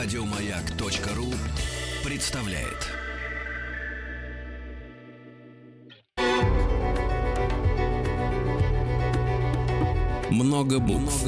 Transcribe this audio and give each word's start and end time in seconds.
Радиомаяк.ру 0.00 1.26
представляет. 2.08 2.86
Много 10.30 10.78
букв. 10.78 11.26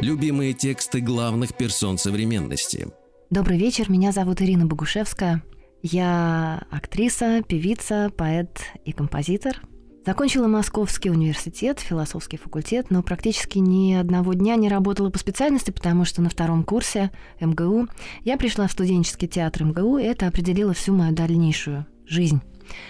Любимые 0.00 0.54
тексты 0.54 1.00
главных 1.00 1.54
персон 1.54 1.98
современности. 1.98 2.88
Добрый 3.30 3.56
вечер, 3.56 3.88
меня 3.88 4.10
зовут 4.10 4.42
Ирина 4.42 4.66
Богушевская. 4.66 5.44
Я 5.82 6.66
актриса, 6.72 7.44
певица, 7.46 8.10
поэт 8.16 8.60
и 8.84 8.90
композитор. 8.90 9.62
Закончила 10.10 10.48
Московский 10.48 11.08
университет, 11.08 11.78
философский 11.78 12.36
факультет, 12.36 12.90
но 12.90 13.00
практически 13.00 13.58
ни 13.58 13.94
одного 13.94 14.32
дня 14.34 14.56
не 14.56 14.68
работала 14.68 15.08
по 15.08 15.20
специальности, 15.20 15.70
потому 15.70 16.04
что 16.04 16.20
на 16.20 16.28
втором 16.28 16.64
курсе 16.64 17.12
МГУ 17.38 17.86
я 18.24 18.36
пришла 18.36 18.66
в 18.66 18.72
студенческий 18.72 19.28
театр 19.28 19.66
МГУ, 19.66 19.98
и 19.98 20.02
это 20.02 20.26
определило 20.26 20.74
всю 20.74 20.94
мою 20.94 21.14
дальнейшую 21.14 21.86
жизнь. 22.08 22.40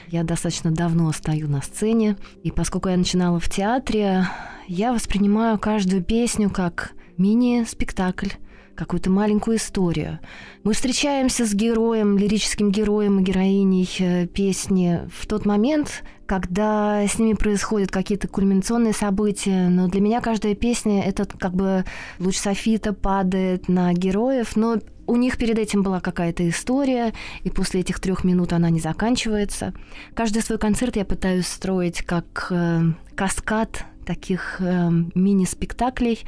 Я 0.09 0.24
достаточно 0.24 0.70
давно 0.70 1.12
стою 1.12 1.46
на 1.46 1.60
сцене, 1.60 2.16
и 2.42 2.50
поскольку 2.50 2.88
я 2.88 2.96
начинала 2.96 3.38
в 3.38 3.50
театре, 3.50 4.26
я 4.66 4.95
воспринимаю 4.95 5.59
каждую 5.59 6.02
песню 6.02 6.48
как 6.48 6.92
мини-спектакль, 7.18 8.30
какую-то 8.80 9.10
маленькую 9.10 9.58
историю. 9.58 10.18
Мы 10.64 10.72
встречаемся 10.72 11.44
с 11.44 11.54
героем, 11.54 12.16
лирическим 12.16 12.70
героем 12.70 13.20
и 13.20 13.22
героиней 13.22 13.88
э, 13.98 14.26
песни 14.26 15.00
в 15.14 15.26
тот 15.26 15.44
момент, 15.44 16.02
когда 16.24 17.06
с 17.06 17.18
ними 17.18 17.34
происходят 17.34 17.90
какие-то 17.90 18.26
кульминационные 18.26 18.94
события, 18.94 19.68
но 19.68 19.88
для 19.88 20.00
меня 20.00 20.22
каждая 20.22 20.54
песня— 20.54 21.02
это 21.04 21.26
как 21.26 21.54
бы 21.54 21.84
луч 22.18 22.38
софита 22.38 22.95
падает 22.95 23.68
на 23.68 23.92
героев, 23.92 24.56
но 24.56 24.78
у 25.06 25.16
них 25.16 25.37
перед 25.37 25.59
этим 25.59 25.82
была 25.82 26.00
какая-то 26.00 26.48
история, 26.48 27.12
и 27.42 27.50
после 27.50 27.80
этих 27.80 28.00
трех 28.00 28.24
минут 28.24 28.52
она 28.52 28.70
не 28.70 28.80
заканчивается. 28.80 29.74
Каждый 30.15 30.40
свой 30.40 30.59
концерт 30.59 30.96
я 30.96 31.04
пытаюсь 31.04 31.48
строить 31.48 32.02
как 32.02 32.46
э, 32.50 32.82
каскад 33.15 33.84
таких 34.10 34.56
э, 34.60 34.90
мини-спектаклей, 35.14 36.18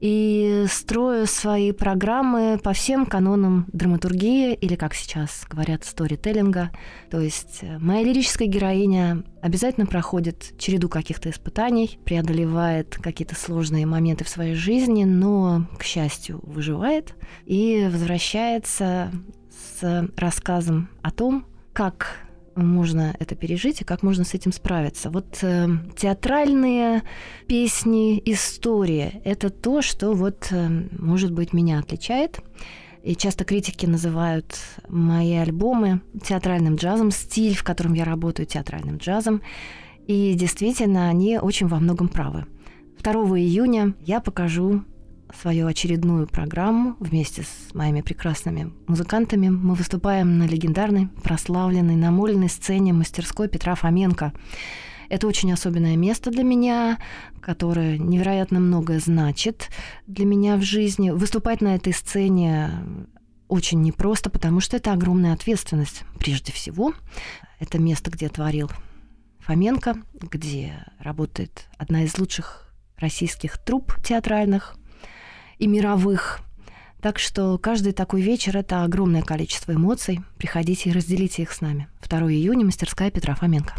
и 0.00 0.64
строю 0.68 1.26
свои 1.26 1.70
программы 1.70 2.58
по 2.60 2.72
всем 2.72 3.06
канонам 3.06 3.66
драматургии, 3.72 4.54
или, 4.54 4.74
как 4.74 4.94
сейчас 4.94 5.46
говорят, 5.48 5.84
сторителлинга. 5.84 6.70
То 7.08 7.20
есть 7.20 7.60
э, 7.62 7.78
моя 7.78 8.02
лирическая 8.02 8.48
героиня 8.48 9.22
обязательно 9.42 9.86
проходит 9.86 10.58
череду 10.58 10.88
каких-то 10.88 11.30
испытаний, 11.30 12.00
преодолевает 12.04 12.96
какие-то 12.96 13.36
сложные 13.36 13.86
моменты 13.86 14.24
в 14.24 14.28
своей 14.28 14.54
жизни, 14.54 15.04
но, 15.04 15.66
к 15.78 15.84
счастью, 15.84 16.40
выживает 16.42 17.14
и 17.44 17.88
возвращается 17.92 19.12
с 19.50 20.08
рассказом 20.16 20.88
о 21.02 21.12
том, 21.12 21.46
как 21.72 22.16
можно 22.54 23.14
это 23.18 23.34
пережить 23.34 23.80
и 23.80 23.84
как 23.84 24.02
можно 24.02 24.24
с 24.24 24.34
этим 24.34 24.52
справиться. 24.52 25.10
Вот 25.10 25.38
э, 25.42 25.68
театральные 25.96 27.02
песни, 27.46 28.20
история– 28.24 29.20
это 29.24 29.50
то, 29.50 29.82
что 29.82 30.12
вот, 30.12 30.48
э, 30.50 30.68
может 30.98 31.32
быть, 31.32 31.52
меня 31.52 31.78
отличает. 31.78 32.40
И 33.02 33.16
часто 33.16 33.44
критики 33.44 33.86
называют 33.86 34.58
мои 34.88 35.34
альбомы 35.34 36.02
театральным 36.22 36.76
джазом, 36.76 37.10
стиль, 37.10 37.54
в 37.54 37.64
котором 37.64 37.94
я 37.94 38.04
работаю, 38.04 38.46
театральным 38.46 38.98
джазом. 38.98 39.40
И 40.06 40.34
действительно, 40.34 41.08
они 41.08 41.38
очень 41.38 41.66
во 41.66 41.78
многом 41.78 42.08
правы. 42.08 42.46
2 43.02 43.12
июня 43.38 43.94
я 44.00 44.20
покажу 44.20 44.84
свою 45.38 45.66
очередную 45.66 46.26
программу 46.26 46.96
вместе 47.00 47.42
с 47.42 47.74
моими 47.74 48.00
прекрасными 48.00 48.72
музыкантами. 48.86 49.48
Мы 49.48 49.74
выступаем 49.74 50.38
на 50.38 50.44
легендарной, 50.44 51.08
прославленной, 51.22 51.96
намоленной 51.96 52.48
сцене 52.48 52.92
мастерской 52.92 53.48
Петра 53.48 53.74
Фоменко. 53.74 54.32
Это 55.08 55.26
очень 55.26 55.52
особенное 55.52 55.96
место 55.96 56.30
для 56.30 56.44
меня, 56.44 56.98
которое 57.40 57.98
невероятно 57.98 58.60
многое 58.60 59.00
значит 59.00 59.68
для 60.06 60.24
меня 60.24 60.56
в 60.56 60.62
жизни. 60.62 61.10
Выступать 61.10 61.60
на 61.60 61.74
этой 61.74 61.92
сцене 61.92 62.70
очень 63.48 63.82
непросто, 63.82 64.30
потому 64.30 64.60
что 64.60 64.76
это 64.76 64.92
огромная 64.92 65.32
ответственность. 65.32 66.04
Прежде 66.18 66.52
всего, 66.52 66.94
это 67.58 67.78
место, 67.78 68.10
где 68.10 68.28
творил 68.28 68.70
Фоменко, 69.40 69.96
где 70.14 70.86
работает 71.00 71.68
одна 71.76 72.04
из 72.04 72.16
лучших 72.16 72.72
российских 72.96 73.58
труп 73.58 73.96
театральных, 74.04 74.76
и 75.60 75.66
мировых. 75.66 76.40
Так 77.00 77.18
что 77.18 77.56
каждый 77.58 77.92
такой 77.92 78.20
вечер– 78.20 78.56
это 78.58 78.82
огромное 78.82 79.22
количество 79.22 79.72
эмоций. 79.72 80.20
Приходите 80.36 80.90
и 80.90 80.92
разделите 80.92 81.42
их 81.42 81.52
с 81.52 81.60
нами. 81.60 81.88
2 82.08 82.20
июня, 82.32 82.64
мастерская 82.64 83.10
Петра 83.10 83.34
Фоменко. 83.34 83.74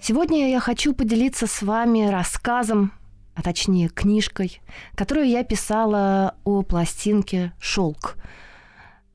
Сегодня 0.00 0.50
я 0.50 0.60
хочу 0.60 0.94
поделиться 0.94 1.46
с 1.46 1.62
вами 1.62 2.06
рассказом, 2.08 2.92
а 3.34 3.42
точнее 3.42 3.88
книжкой, 3.88 4.60
которую 4.94 5.28
я 5.28 5.44
писала 5.44 6.34
о 6.44 6.62
пластинке 6.62 7.52
«Шелк». 7.58 8.16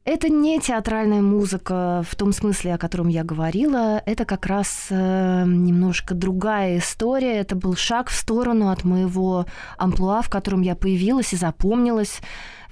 Это 0.05 0.29
не 0.29 0.59
театральная 0.59 1.21
музыка 1.21 2.03
в 2.09 2.15
том 2.15 2.31
смысле, 2.31 2.73
о 2.73 2.77
котором 2.77 3.09
я 3.09 3.23
говорила. 3.23 4.01
Это 4.05 4.25
как 4.25 4.45
раз 4.45 4.87
э, 4.89 5.43
немножко 5.45 6.15
другая 6.15 6.79
история. 6.79 7.39
Это 7.39 7.55
был 7.55 7.75
шаг 7.75 8.09
в 8.09 8.15
сторону 8.15 8.69
от 8.69 8.83
моего 8.83 9.45
амплуа, 9.77 10.21
в 10.21 10.29
котором 10.29 10.61
я 10.61 10.75
появилась 10.75 11.33
и 11.33 11.37
запомнилась 11.37 12.21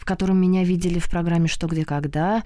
котором 0.08 0.42
меня 0.42 0.64
видели 0.64 0.98
в 1.00 1.10
программе 1.10 1.48
«Что, 1.48 1.68
где, 1.68 1.86
когда» 1.86 2.44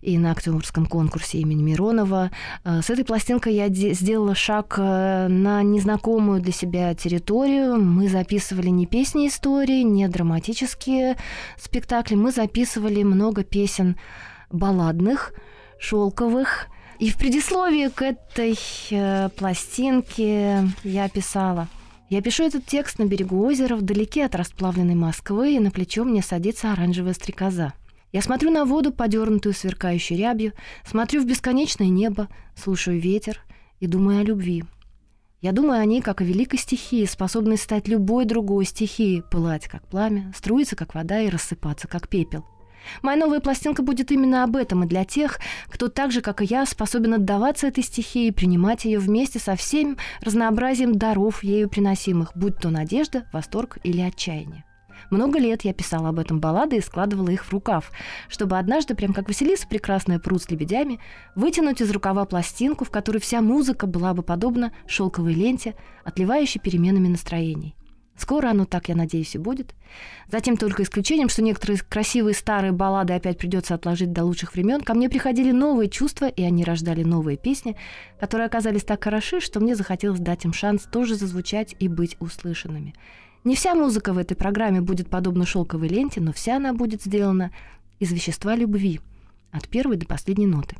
и 0.00 0.18
на 0.18 0.32
актерском 0.32 0.86
конкурсе 0.86 1.38
имени 1.38 1.62
Миронова. 1.62 2.30
Э, 2.64 2.80
с 2.82 2.90
этой 2.90 3.04
пластинкой 3.04 3.54
я 3.54 3.68
сделала 3.68 4.34
шаг 4.34 4.74
э, 4.78 5.28
на 5.28 5.62
незнакомую 5.62 6.40
для 6.40 6.52
себя 6.52 6.94
территорию. 6.94 7.80
Мы 7.80 8.08
записывали 8.08 8.68
не 8.68 8.86
песни 8.86 9.28
истории, 9.28 9.82
не 9.82 10.08
драматические 10.08 11.16
спектакли. 11.58 12.16
Мы 12.16 12.32
записывали 12.32 13.02
много 13.02 13.44
песен 13.44 13.96
балладных, 14.50 15.34
шелковых. 15.78 16.66
И 16.98 17.10
в 17.10 17.16
предисловии 17.16 17.88
к 17.88 18.02
этой 18.02 18.58
э, 18.90 19.28
пластинке 19.36 20.68
я 20.84 21.08
писала. 21.08 21.68
Я 22.12 22.20
пишу 22.20 22.44
этот 22.44 22.66
текст 22.66 22.98
на 22.98 23.06
берегу 23.06 23.42
озера, 23.42 23.74
вдалеке 23.74 24.26
от 24.26 24.34
расплавленной 24.34 24.94
Москвы, 24.94 25.54
и 25.54 25.58
на 25.58 25.70
плечо 25.70 26.04
мне 26.04 26.20
садится 26.20 26.70
оранжевая 26.70 27.14
стрекоза. 27.14 27.72
Я 28.12 28.20
смотрю 28.20 28.50
на 28.50 28.66
воду, 28.66 28.92
подернутую 28.92 29.54
сверкающей 29.54 30.14
рябью, 30.16 30.52
смотрю 30.86 31.22
в 31.22 31.26
бесконечное 31.26 31.88
небо, 31.88 32.28
слушаю 32.54 33.00
ветер 33.00 33.40
и 33.80 33.86
думаю 33.86 34.20
о 34.20 34.24
любви. 34.24 34.64
Я 35.40 35.52
думаю 35.52 35.80
о 35.80 35.86
ней 35.86 36.02
как 36.02 36.20
о 36.20 36.24
великой 36.24 36.58
стихии, 36.58 37.06
способной 37.06 37.56
стать 37.56 37.88
любой 37.88 38.26
другой 38.26 38.66
стихией, 38.66 39.22
пылать 39.22 39.66
как 39.66 39.88
пламя, 39.88 40.34
струиться 40.36 40.76
как 40.76 40.94
вода 40.94 41.18
и 41.18 41.30
рассыпаться 41.30 41.88
как 41.88 42.08
пепел. 42.10 42.44
Моя 43.02 43.16
новая 43.16 43.40
пластинка 43.40 43.82
будет 43.82 44.10
именно 44.10 44.44
об 44.44 44.56
этом 44.56 44.84
и 44.84 44.86
для 44.86 45.04
тех, 45.04 45.38
кто 45.68 45.88
так 45.88 46.12
же, 46.12 46.20
как 46.20 46.42
и 46.42 46.44
я, 46.44 46.66
способен 46.66 47.14
отдаваться 47.14 47.66
этой 47.66 47.82
стихии 47.82 48.28
и 48.28 48.32
принимать 48.32 48.84
ее 48.84 48.98
вместе 48.98 49.38
со 49.38 49.56
всем 49.56 49.96
разнообразием 50.20 50.94
даров, 50.94 51.42
ею 51.42 51.68
приносимых, 51.68 52.32
будь 52.34 52.58
то 52.58 52.70
надежда, 52.70 53.26
восторг 53.32 53.78
или 53.82 54.00
отчаяние. 54.00 54.64
Много 55.10 55.38
лет 55.38 55.62
я 55.62 55.74
писала 55.74 56.10
об 56.10 56.18
этом 56.18 56.40
баллады 56.40 56.76
и 56.76 56.80
складывала 56.80 57.28
их 57.28 57.44
в 57.44 57.52
рукав, 57.52 57.90
чтобы 58.28 58.58
однажды, 58.58 58.94
прям 58.94 59.12
как 59.12 59.28
Василиса 59.28 59.66
прекрасная 59.66 60.18
пруд 60.18 60.42
с 60.42 60.50
лебедями, 60.50 61.00
вытянуть 61.34 61.80
из 61.80 61.90
рукава 61.90 62.24
пластинку, 62.24 62.84
в 62.84 62.90
которой 62.90 63.18
вся 63.18 63.40
музыка 63.40 63.86
была 63.86 64.14
бы 64.14 64.22
подобна 64.22 64.72
шелковой 64.86 65.34
ленте, 65.34 65.74
отливающей 66.04 66.60
переменами 66.60 67.08
настроений. 67.08 67.76
Скоро 68.16 68.50
оно 68.50 68.66
так, 68.66 68.88
я 68.88 68.94
надеюсь, 68.94 69.34
и 69.34 69.38
будет. 69.38 69.74
Затем 70.30 70.56
только 70.56 70.82
исключением, 70.82 71.28
что 71.28 71.42
некоторые 71.42 71.78
красивые 71.78 72.34
старые 72.34 72.72
баллады 72.72 73.14
опять 73.14 73.38
придется 73.38 73.74
отложить 73.74 74.12
до 74.12 74.24
лучших 74.24 74.54
времен, 74.54 74.80
ко 74.82 74.94
мне 74.94 75.08
приходили 75.08 75.50
новые 75.50 75.88
чувства, 75.88 76.28
и 76.28 76.42
они 76.42 76.64
рождали 76.64 77.02
новые 77.02 77.36
песни, 77.36 77.76
которые 78.20 78.46
оказались 78.46 78.84
так 78.84 79.02
хороши, 79.02 79.40
что 79.40 79.60
мне 79.60 79.74
захотелось 79.74 80.20
дать 80.20 80.44
им 80.44 80.52
шанс 80.52 80.82
тоже 80.82 81.14
зазвучать 81.14 81.74
и 81.78 81.88
быть 81.88 82.16
услышанными. 82.20 82.94
Не 83.44 83.56
вся 83.56 83.74
музыка 83.74 84.12
в 84.12 84.18
этой 84.18 84.36
программе 84.36 84.80
будет 84.80 85.08
подобна 85.08 85.46
шелковой 85.46 85.88
ленте, 85.88 86.20
но 86.20 86.32
вся 86.32 86.56
она 86.56 86.72
будет 86.72 87.02
сделана 87.02 87.50
из 87.98 88.12
вещества 88.12 88.54
любви, 88.54 89.00
от 89.50 89.68
первой 89.68 89.96
до 89.96 90.06
последней 90.06 90.46
ноты. 90.46 90.76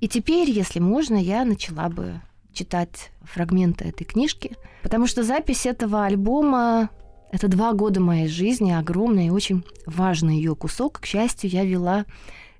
И 0.00 0.08
теперь, 0.08 0.50
если 0.50 0.80
можно, 0.80 1.16
я 1.16 1.44
начала 1.44 1.88
бы 1.88 2.20
читать 2.54 3.10
фрагменты 3.22 3.86
этой 3.86 4.04
книжки, 4.04 4.56
потому 4.82 5.06
что 5.06 5.22
запись 5.22 5.66
этого 5.66 6.04
альбома— 6.04 6.90
это 7.32 7.48
два 7.48 7.72
года 7.72 8.00
моей 8.00 8.28
жизни, 8.28 8.72
огромный 8.72 9.26
и 9.26 9.30
очень 9.30 9.64
важный 9.86 10.36
ее 10.36 10.54
кусок. 10.54 11.00
К 11.00 11.06
счастью, 11.06 11.50
я 11.50 11.64
вела 11.64 12.04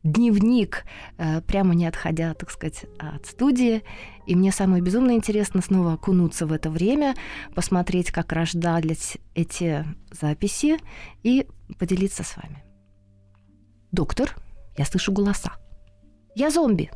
дневник, 0.02 0.84
э, 1.16 1.40
прямо 1.40 1.74
не 1.74 1.86
отходя, 1.86 2.34
так 2.34 2.50
сказать, 2.50 2.84
от 2.98 3.26
студии. 3.26 3.82
И 4.26 4.36
мне 4.36 4.52
самое 4.52 4.82
безумно 4.82 5.12
интересно 5.12 5.62
снова 5.62 5.94
окунуться 5.94 6.46
в 6.46 6.52
это 6.52 6.70
время, 6.70 7.14
посмотреть, 7.54 8.10
как 8.10 8.32
рождались 8.32 9.16
эти 9.34 9.84
записи 10.10 10.78
и 11.22 11.46
поделиться 11.78 12.22
с 12.22 12.36
вами. 12.36 12.62
Доктор, 13.92 14.36
я 14.76 14.84
слышу 14.84 15.12
голоса. 15.12 15.52
Я 16.34 16.50
зомби. 16.50 16.90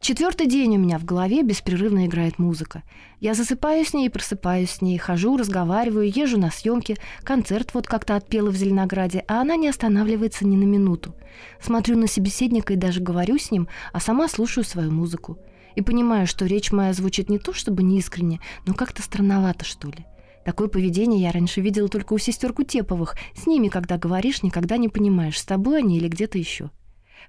Четвертый 0.00 0.46
день 0.46 0.76
у 0.76 0.78
меня 0.78 0.98
в 0.98 1.04
голове 1.04 1.42
беспрерывно 1.42 2.06
играет 2.06 2.38
музыка. 2.38 2.82
Я 3.18 3.34
засыпаю 3.34 3.84
с 3.84 3.92
ней 3.92 4.10
просыпаюсь 4.10 4.70
с 4.70 4.82
ней, 4.82 4.98
хожу, 4.98 5.36
разговариваю, 5.36 6.08
езжу 6.08 6.38
на 6.38 6.50
съемки, 6.50 6.96
концерт 7.24 7.74
вот 7.74 7.86
как-то 7.86 8.14
отпела 8.14 8.50
в 8.50 8.56
Зеленограде, 8.56 9.24
а 9.26 9.40
она 9.40 9.56
не 9.56 9.68
останавливается 9.68 10.46
ни 10.46 10.54
на 10.54 10.64
минуту. 10.64 11.16
Смотрю 11.60 11.96
на 11.96 12.06
собеседника 12.06 12.74
и 12.74 12.76
даже 12.76 13.00
говорю 13.00 13.38
с 13.38 13.50
ним, 13.50 13.68
а 13.92 13.98
сама 13.98 14.28
слушаю 14.28 14.64
свою 14.64 14.92
музыку. 14.92 15.38
И 15.74 15.82
понимаю, 15.82 16.26
что 16.26 16.46
речь 16.46 16.72
моя 16.72 16.92
звучит 16.92 17.28
не 17.28 17.38
то 17.38 17.52
чтобы 17.52 17.82
неискренне, 17.82 18.40
но 18.66 18.74
как-то 18.74 19.02
странновато, 19.02 19.64
что 19.64 19.88
ли. 19.88 20.06
Такое 20.44 20.68
поведение 20.68 21.22
я 21.22 21.32
раньше 21.32 21.60
видела 21.60 21.88
только 21.88 22.12
у 22.12 22.18
сестер 22.18 22.52
Кутеповых. 22.52 23.16
С 23.34 23.48
ними, 23.48 23.66
когда 23.66 23.98
говоришь, 23.98 24.44
никогда 24.44 24.76
не 24.76 24.88
понимаешь, 24.88 25.38
с 25.38 25.44
тобой 25.44 25.78
они 25.78 25.98
или 25.98 26.06
где-то 26.06 26.38
еще. 26.38 26.70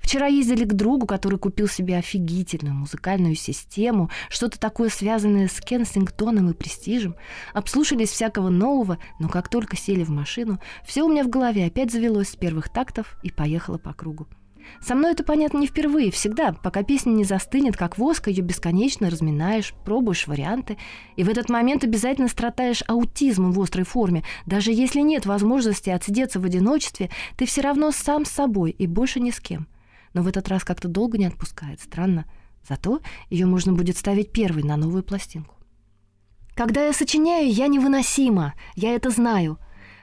Вчера 0.02 0.28
ездили 0.28 0.64
к 0.64 0.74
другу, 0.74 1.06
который 1.06 1.40
купил 1.40 1.68
себе 1.68 1.98
офигительную 1.98 2.76
музыкальную 2.76 3.36
систему, 3.36 4.10
что-то 4.30 4.60
такое 4.60 4.90
связанное 4.90 5.48
с 5.48 5.60
Кенсингтоном 5.60 6.50
и 6.50 6.54
престижем. 6.54 7.16
Обслушались 7.54 8.10
всякого 8.10 8.50
нового, 8.50 8.98
но 9.20 9.30
как 9.30 9.50
только 9.50 9.76
сели 9.76 10.04
в 10.04 10.10
машину, 10.10 10.60
все 10.86 11.04
у 11.04 11.10
меня 11.10 11.24
в 11.24 11.30
голове 11.30 11.66
опять 11.66 11.92
завелось 11.92 12.30
с 12.30 12.36
первых 12.36 12.70
тактов 12.70 13.18
и 13.24 13.32
поехало 13.32 13.78
по 13.78 13.94
кругу. 13.94 14.28
Со 14.82 14.96
мной 14.96 15.14
это 15.14 15.24
понятно 15.24 15.60
не 15.60 15.68
впервые, 15.68 16.12
всегда, 16.12 16.52
пока 16.52 16.84
песня 16.84 17.12
не 17.12 17.24
застынет, 17.24 17.78
как 17.78 17.98
воск, 17.98 18.28
ее 18.28 18.44
бесконечно 18.44 19.10
разминаешь, 19.10 19.74
пробуешь 19.86 20.28
варианты, 20.28 20.78
и 21.16 21.24
в 21.24 21.30
этот 21.30 21.50
момент 21.50 21.84
обязательно 21.84 22.28
страдаешь 22.28 22.84
аутизмом 22.88 23.52
в 23.52 23.62
острой 23.62 23.86
форме. 23.86 24.24
Даже 24.46 24.72
если 24.72 25.00
нет 25.00 25.26
возможности 25.26 25.90
отсидеться 25.90 26.40
в 26.40 26.46
одиночестве, 26.46 27.10
ты 27.38 27.46
все 27.46 27.62
равно 27.62 27.92
сам 27.92 28.26
с 28.26 28.30
собой 28.30 28.72
и 28.72 28.88
больше 28.88 29.20
ни 29.20 29.32
с 29.32 29.40
кем 29.40 29.68
но 30.14 30.22
в 30.22 30.28
этот 30.28 30.48
раз 30.48 30.64
как-то 30.64 30.88
долго 30.88 31.18
не 31.18 31.26
отпускает. 31.26 31.82
Странно. 31.82 32.26
Зато 32.68 33.00
ее 33.30 33.46
можно 33.46 33.74
будет 33.74 33.98
ставить 33.98 34.32
первой 34.32 34.64
на 34.64 34.78
новую 34.78 35.04
пластинку. 35.04 35.56
Когда 36.56 36.86
я 36.86 36.94
сочиняю, 36.94 37.52
я 37.52 37.68
невыносима. 37.68 38.54
Я 38.76 38.96
это 38.96 39.10
знаю. 39.10 39.60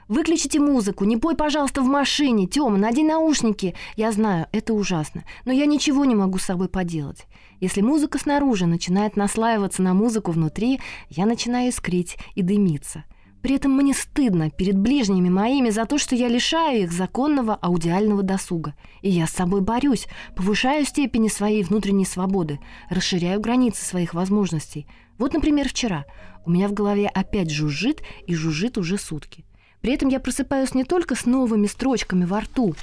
Выключите 0.07 0.59
музыку, 0.59 1.03
не 1.03 1.17
пой, 1.17 1.35
пожалуйста, 1.35 1.81
в 1.81 1.85
машине. 1.85 2.47
Тёма, 2.47 2.77
надень 2.77 3.07
наушники. 3.07 3.75
Я 3.95 4.11
знаю, 4.11 4.47
это 4.51 4.73
ужасно. 4.73 5.23
Но 5.45 5.51
я 5.51 5.65
ничего 5.65 6.05
не 6.05 6.15
могу 6.15 6.37
с 6.37 6.45
собой 6.45 6.69
поделать. 6.69 7.25
Если 7.59 7.81
музыка 7.81 8.19
снаружи 8.19 8.67
начинает 8.67 9.15
наслаиваться 9.15 9.81
на 9.81 9.93
музыку 9.93 10.31
внутри, 10.31 10.79
я 11.09 11.25
начинаю 11.25 11.69
искрить 11.69 12.17
и 12.35 12.41
дымиться– 12.41 13.03
при 13.45 13.57
этом 13.57 13.73
мне 13.73 13.93
стыдно 13.93 14.49
перед 14.49 14.75
ближними 14.75 15.29
моими 15.29 15.69
за 15.69 15.85
то, 15.85 15.99
что 15.99 16.15
я 16.15 16.27
лишаю 16.29 16.85
их 16.85 16.91
законного 16.91 17.53
аудиального 17.53 18.23
досуга. 18.23 18.73
И 19.03 19.11
я 19.11 19.27
с 19.27 19.33
собой 19.33 19.61
борюсь, 19.61 20.07
повышаю 20.35 20.83
степени 20.83 21.27
своей 21.27 21.61
внутренней 21.61 22.05
свободы, 22.05 22.59
расширяю 22.89 23.39
границы 23.39 23.85
своих 23.85 24.15
возможностей. 24.15 24.87
Вот, 25.19 25.35
например, 25.35 25.69
вчера. 25.69 26.05
У 26.43 26.49
меня 26.49 26.67
в 26.67 26.73
голове 26.73 27.07
опять 27.07 27.51
жужжит, 27.51 28.01
и 28.25 28.33
жужжит 28.33 28.79
уже 28.79 28.97
сутки. 28.97 29.45
При 29.79 29.93
этом 29.93 30.09
я 30.09 30.19
просыпаюсь 30.19 30.73
не 30.73 30.83
только 30.83 31.13
с 31.13 31.27
новыми 31.27 31.67
строчками 31.67 32.25
во 32.25 32.39
рту, 32.39 32.73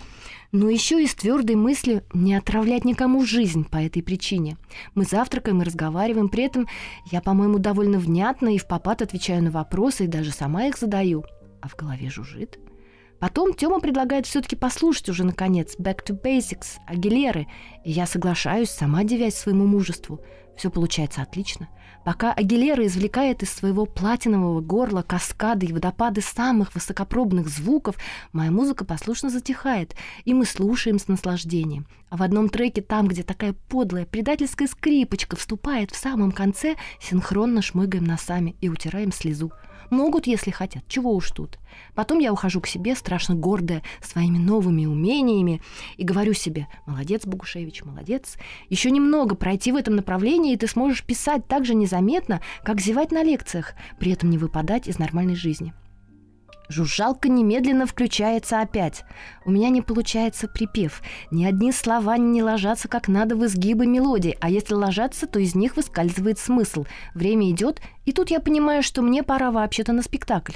но 0.53 0.69
еще 0.69 1.03
и 1.03 1.07
с 1.07 1.15
твердой 1.15 1.57
мыслью 1.57 2.05
не 2.13 2.35
отравлять 2.35 2.85
никому 2.85 3.25
жизнь 3.25 3.65
по 3.65 3.79
этой 3.79 4.03
причине. 4.03 4.59
Мы 4.95 5.05
завтракаем 5.05 5.63
и 5.63 5.65
разговариваем, 5.65 6.29
при 6.29 6.45
этом 6.45 6.69
я, 7.11 7.23
по-моему, 7.23 7.59
довольно 7.59 7.99
внятно 7.99 8.55
и 8.55 8.59
в 8.59 8.67
попад 8.67 9.01
отвечаю 9.01 9.43
на 9.43 9.51
вопросы 9.51 10.05
и 10.05 10.09
даже 10.09 10.31
сама 10.31 10.67
их 10.67 10.77
задаю. 10.77 11.25
А 11.63 11.69
в 11.69 11.77
голове 11.77 12.11
жужжит. 12.11 12.59
Потом 13.19 13.55
Тёма 13.55 13.81
предлагает 13.81 14.27
все-таки 14.27 14.57
послушать 14.57 15.09
уже, 15.09 15.25
наконец, 15.25 15.77
«Back 15.79 16.05
to 16.05 16.21
Basics» 16.21 16.79
Агилеры, 16.87 17.47
и 17.85 17.93
я 17.93 18.05
соглашаюсь, 18.05 18.69
сама 18.69 19.05
девясь 19.05 19.37
своему 19.37 19.65
мужеству. 19.65 20.21
Все 20.57 20.71
получается 20.71 21.23
отлично– 21.23 21.69
Пока 22.05 22.33
Агилера 22.33 22.85
извлекает 22.87 23.43
из 23.43 23.51
своего 23.51 23.87
платинового 23.87 24.61
горла 24.61 25.03
каскады 25.03 25.67
и 25.67 25.73
водопады 25.73 26.21
самых 26.21 26.75
высокопробных 26.75 27.49
звуков, 27.49 27.97
моя 28.33 28.51
музыка 28.51 28.85
послушно 28.85 29.31
затихает, 29.31 29.95
и 30.25 30.35
мы 30.35 30.45
слушаем 30.45 30.99
с 30.99 31.07
наслаждением. 31.07 31.87
А 32.11 32.17
в 32.17 32.23
одном 32.23 32.49
треке, 32.49 32.83
там, 32.83 33.07
где 33.07 33.23
такая 33.23 33.55
подлая 33.69 34.05
предательская 34.05 34.67
скрипочка 34.67 35.37
вступает 35.37 35.93
в 35.93 35.97
самом 35.97 36.33
конце, 36.33 36.77
синхронно 37.01 37.63
шмыгаем 37.63 38.05
носами 38.05 38.57
и 38.61 38.69
утираем 38.69 39.13
слезу. 39.13 39.53
Могут, 39.93 40.27
если 40.27 40.51
хотят, 40.51 40.89
чего 40.89 41.15
уж 41.15 41.31
тут. 41.33 41.59
Потом 41.95 42.19
я 42.19 42.33
ухожу 42.33 42.63
к 42.63 42.67
себе, 42.67 42.97
страшно 42.97 43.35
гордая 43.35 43.83
своими 44.01 44.39
новыми 44.39 44.87
умениями, 44.87 45.61
и 45.99 46.03
говорю 46.03 46.33
себе, 46.33 46.67
молодец, 46.87 47.27
Богушевич, 47.27 47.85
молодец. 47.85 48.39
Еще 48.71 48.91
немного 48.91 49.35
пройти 49.35 49.71
в 49.71 49.77
этом 49.77 49.95
направлении, 49.95 50.55
и 50.55 50.57
ты 50.57 50.67
сможешь 50.67 51.05
писать 51.05 51.47
так 51.47 51.67
же 51.67 51.75
незаметно, 51.75 52.41
как 52.65 52.81
зевать 52.81 53.13
на 53.13 53.23
лекциях, 53.23 53.75
при 53.99 54.13
этом 54.13 54.31
не 54.31 54.39
выпадать 54.39 54.89
из 54.89 54.99
нормальной 54.99 55.35
жизни. 55.35 55.75
Жужжалка 56.69 57.29
немедленно 57.29 57.87
включается 57.87 58.61
опять. 58.61 59.05
У 59.45 59.51
меня 59.51 59.69
не 59.69 59.83
получается 59.83 60.49
припев. 60.49 61.03
Ни 61.31 61.45
одни 61.45 61.73
слова 61.73 62.17
не 62.17 62.43
ложатся 62.43 62.89
как 62.89 63.09
надо 63.09 63.37
в 63.37 63.45
изгибы 63.45 63.87
мелодии, 63.87 64.37
а 64.41 64.49
если 64.49 64.75
ложатся, 64.75 65.27
то 65.27 65.39
из 65.39 65.55
них 65.55 65.77
выскальзывает 65.77 66.39
смысл. 66.39 66.87
Время 67.15 67.51
идет, 67.51 67.81
и 68.05 68.13
тут 68.13 68.31
я 68.31 68.41
понимаю, 68.41 68.83
что 68.83 69.03
мне 69.03 69.23
пора 69.23 69.51
вообще-то 69.51 69.93
на 69.93 70.03
спектакль. 70.03 70.55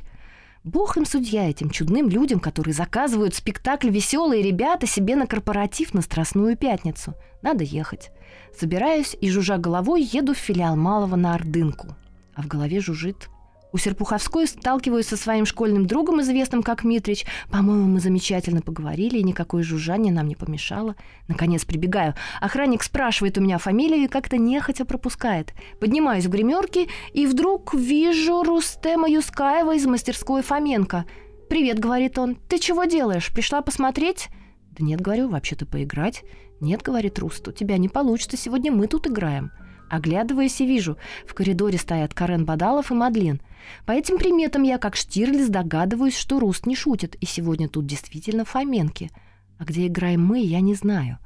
Бог 0.64 0.97
им 0.97 1.05
судья 1.05 1.49
этим 1.49 1.70
чудным 1.70 2.08
людям, 2.08 2.41
которые 2.41 2.75
заказывают 2.75 3.35
спектакль 3.35 3.88
«Веселые 3.88 4.43
ребята» 4.43 4.87
себе 4.87 5.14
на 5.14 5.29
корпоратив 5.29 5.94
на 5.94 6.00
Страстную 6.00 6.56
пятницу. 6.56 7.14
Надо 7.41 7.62
ехать. 7.62 8.11
Собираюсь 8.58 9.17
и, 9.20 9.31
жужжа 9.31 9.58
головой, 9.58 10.03
еду 10.03 10.35
в 10.35 10.38
филиал 10.38 10.75
Малого 10.75 11.14
на 11.14 11.35
Ордынку. 11.35 11.94
А 12.35 12.43
в 12.43 12.49
голове 12.49 12.81
жужжит 12.81 13.29
у 13.76 13.78
Серпуховской 13.78 14.46
сталкиваюсь 14.46 15.06
со 15.06 15.19
своим 15.19 15.44
школьным 15.44 15.84
другом, 15.84 16.23
известным 16.23 16.62
как 16.62 16.82
Митрич. 16.82 17.26
По-моему, 17.50 17.84
мы 17.84 18.00
замечательно 18.00 18.62
поговорили, 18.62 19.19
и 19.19 19.23
никакое 19.23 19.62
жужжание 19.62 20.14
нам 20.14 20.28
не 20.28 20.34
помешало. 20.34 20.96
Наконец 21.28 21.67
прибегаю. 21.67 22.14
Охранник 22.40 22.82
спрашивает 22.82 23.37
у 23.37 23.43
меня 23.43 23.58
фамилию 23.58 24.05
и 24.05 24.08
как-то 24.08 24.38
нехотя 24.38 24.87
пропускает. 24.87 25.52
Поднимаюсь 25.78 26.25
в 26.25 26.31
гримерки 26.31 26.88
и 27.12 27.26
вдруг 27.26 27.75
вижу 27.75 28.43
Рустема 28.43 29.11
Юскаева 29.11 29.76
из 29.76 29.84
мастерской 29.84 30.40
Фоменко. 30.40 31.05
«Привет»,— 31.51 31.79
говорит 31.79 32.19
он. 32.19 32.36
«Ты 32.48 32.58
чего 32.58 32.84
делаешь? 32.84 33.31
Пришла 33.31 33.60
посмотреть?» 33.60 34.29
«Да 34.70 34.86
нет,— 34.86 35.01
говорю,— 35.03 35.29
вообще-то 35.31 35.67
поиграть». 35.67 36.24
«Нет»,— 36.60 36.81
говорит 36.84 37.19
Руст,— 37.19 37.46
«у 37.48 37.53
тебя 37.53 37.77
не 37.77 37.91
получится, 37.91 38.39
сегодня 38.39 38.72
мы 38.72 38.86
тут 38.86 39.06
играем». 39.06 39.51
Оглядываясь 39.88 40.60
и 40.60 40.66
вижу, 40.66 40.96
в 41.26 41.34
коридоре 41.34 41.78
стоят 41.78 42.12
Карен 42.12 42.44
Бадалов 42.44 42.90
и 42.90 42.94
Мадлен. 42.94 43.40
По 43.84 43.93
этим 43.93 44.19
приметам 44.19 44.62
я, 44.62 44.78
как 44.78 44.96
Штирлиц, 44.96 45.48
догадываюсь, 45.48 46.16
что 46.16 46.40
Руст 46.40 46.66
не 46.66 46.74
шутит, 46.74 47.14
и 47.16 47.26
сегодня 47.26 47.69
тут 47.69 47.86
действительно 47.86 48.44
Фоменки. 48.44 49.10
А 49.58 49.64
где 49.64 49.86
играем 49.86 50.24
мы, 50.24 50.40
я 50.40 50.60
не 50.60 50.74
знаю. 50.74 51.19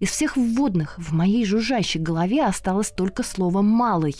Из 0.00 0.10
всех 0.10 0.36
вводных 0.36 0.98
в 0.98 1.12
моей 1.12 1.44
жужжащей 1.44 2.00
голове 2.00 2.44
осталось 2.44 2.90
только 2.90 3.22
слово 3.22 3.62
«малый». 3.62 4.16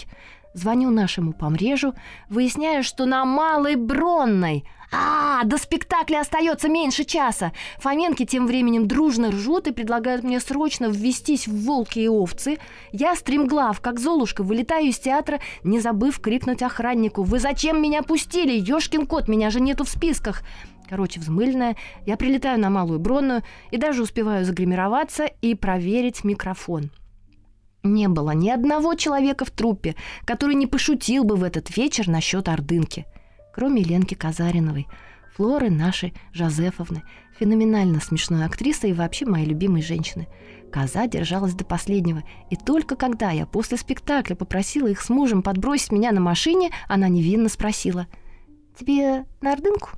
Звоню 0.54 0.90
нашему 0.90 1.34
помрежу, 1.34 1.92
выясняю, 2.30 2.82
что 2.82 3.04
на 3.04 3.26
Малой 3.26 3.76
Бронной. 3.76 4.64
А, 4.92 5.44
до 5.44 5.58
спектакля 5.58 6.20
остается 6.20 6.68
меньше 6.68 7.04
часа. 7.04 7.52
Фоменки 7.78 8.24
тем 8.24 8.46
временем 8.46 8.86
дружно 8.86 9.30
ржут 9.30 9.66
и 9.66 9.72
предлагают 9.72 10.22
мне 10.22 10.40
срочно 10.40 10.86
ввестись 10.86 11.48
в 11.48 11.64
волки 11.64 11.98
и 11.98 12.08
овцы. 12.08 12.58
Я 12.92 13.14
стремглав, 13.16 13.80
как 13.80 13.98
Золушка, 13.98 14.42
вылетаю 14.42 14.86
из 14.86 14.98
театра, 14.98 15.40
не 15.64 15.80
забыв 15.80 16.20
крикнуть 16.20 16.62
охраннику. 16.62 17.22
«Вы 17.22 17.40
зачем 17.40 17.82
меня 17.82 18.02
пустили? 18.02 18.52
Ёшкин 18.52 19.06
кот, 19.06 19.28
меня 19.28 19.50
же 19.50 19.60
нету 19.60 19.84
в 19.84 19.88
списках!» 19.88 20.42
Короче, 20.88 21.18
взмыленная, 21.18 21.76
я 22.06 22.16
прилетаю 22.16 22.60
на 22.60 22.70
Малую 22.70 23.00
Бронную 23.00 23.42
и 23.72 23.76
даже 23.76 24.02
успеваю 24.02 24.44
загримироваться 24.44 25.24
и 25.24 25.56
проверить 25.56 26.22
микрофон. 26.22 26.90
Не 27.82 28.08
было 28.08 28.30
ни 28.32 28.50
одного 28.50 28.94
человека 28.94 29.44
в 29.44 29.50
труппе, 29.50 29.94
который 30.24 30.54
не 30.54 30.66
пошутил 30.66 31.24
бы 31.24 31.36
в 31.36 31.42
этот 31.42 31.76
вечер 31.76 32.08
насчет 32.08 32.48
Ордынки, 32.48 33.06
кроме 33.56 33.82
Ленки 33.82 34.14
Казариновой, 34.14 34.86
Флоры 35.34 35.70
нашей 35.70 36.14
Жозефовны, 36.32 37.02
феноменально 37.38 38.00
смешной 38.00 38.44
актрисы 38.44 38.90
и 38.90 38.92
вообще 38.92 39.26
моей 39.26 39.46
любимой 39.46 39.82
женщины. 39.82 40.28
Коза 40.70 41.06
держалась 41.06 41.54
до 41.54 41.64
последнего, 41.64 42.22
и 42.50 42.56
только 42.56 42.96
когда 42.96 43.30
я 43.30 43.46
после 43.46 43.78
спектакля 43.78 44.34
попросила 44.34 44.88
их 44.88 45.00
с 45.00 45.08
мужем 45.08 45.42
подбросить 45.42 45.92
меня 45.92 46.12
на 46.12 46.20
машине, 46.20 46.70
она 46.86 47.08
невинно 47.08 47.48
спросила, 47.48 48.06
«Тебе 48.78 49.24
на 49.40 49.52
Ордынку?» 49.52 49.90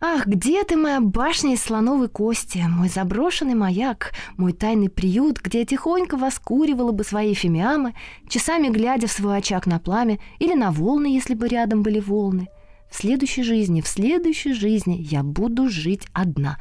Ах, 0.00 0.26
где 0.26 0.62
ты, 0.62 0.76
моя 0.76 1.00
башня 1.00 1.54
из 1.54 1.62
слоновой 1.62 2.08
кости, 2.08 2.64
мой 2.68 2.88
заброшенный 2.88 3.54
маяк, 3.54 4.12
мой 4.36 4.52
тайный 4.52 4.88
приют, 4.88 5.40
где 5.40 5.60
я 5.60 5.66
тихонько 5.66 6.16
воскуривала 6.16 6.92
бы 6.92 7.02
свои 7.02 7.34
фимиамы, 7.34 7.94
часами 8.28 8.68
глядя 8.68 9.08
в 9.08 9.12
свой 9.12 9.38
очаг 9.38 9.66
на 9.66 9.80
пламя 9.80 10.20
или 10.38 10.54
на 10.54 10.70
волны, 10.70 11.06
если 11.06 11.34
бы 11.34 11.48
рядом 11.48 11.82
были 11.82 11.98
волны. 11.98 12.46
В 12.90 12.96
следующей 12.96 13.42
жизни, 13.42 13.80
в 13.80 13.88
следующей 13.88 14.52
жизни 14.52 14.96
я 15.00 15.22
буду 15.22 15.68
жить 15.68 16.06
одна. 16.12 16.58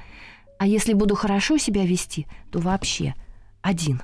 А 0.60 0.68
если 0.68 0.94
буду 0.94 1.16
хорошо 1.16 1.58
себя 1.58 1.86
вести, 1.86 2.28
то 2.52 2.60
вообще 2.60 3.14
один. 3.62 4.02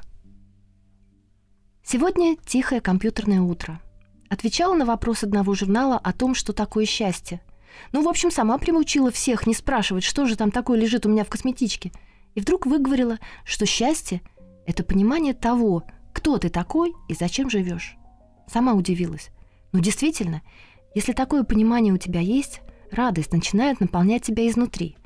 Сегодня 1.84 2.38
тихое 2.46 2.82
компьютерное 2.82 3.42
утро. 3.42 3.82
Отвечала 4.30 4.74
на 4.74 4.86
вопрос 4.86 5.24
одного 5.24 5.54
журнала 5.54 5.98
о 5.98 6.14
том, 6.14 6.34
что 6.36 6.54
такое 6.54 6.86
счастье– 6.86 7.42
ну, 7.92 8.04
в 8.04 8.08
общем, 8.08 8.32
сама 8.32 8.58
примучила 8.58 9.12
всех 9.12 9.48
не 9.48 9.54
спрашивать, 9.54 10.04
что 10.04 10.26
же 10.26 10.36
там 10.36 10.52
такое 10.52 10.80
лежит 10.80 11.06
у 11.06 11.10
меня 11.10 11.24
в 11.24 11.30
косметичке. 11.30 11.92
И 12.36 12.42
вдруг 12.42 12.66
выговорила, 12.66 13.20
что 13.46 13.66
счастье— 13.66 14.22
это 14.66 14.84
понимание 14.84 15.34
того, 15.34 15.84
кто 16.14 16.38
ты 16.38 16.50
такой 16.50 16.94
и 17.08 17.14
зачем 17.14 17.50
живешь. 17.50 17.96
Сама 18.48 18.74
удивилась. 18.74 19.30
Ну, 19.72 19.80
действительно, 19.80 20.42
если 20.94 21.14
такое 21.14 21.44
понимание 21.44 21.94
у 21.94 21.98
тебя 21.98 22.20
есть, 22.20 22.62
радость 22.92 23.34
начинает 23.34 23.80
наполнять 23.80 24.24
тебя 24.24 24.48
изнутри. 24.48 24.98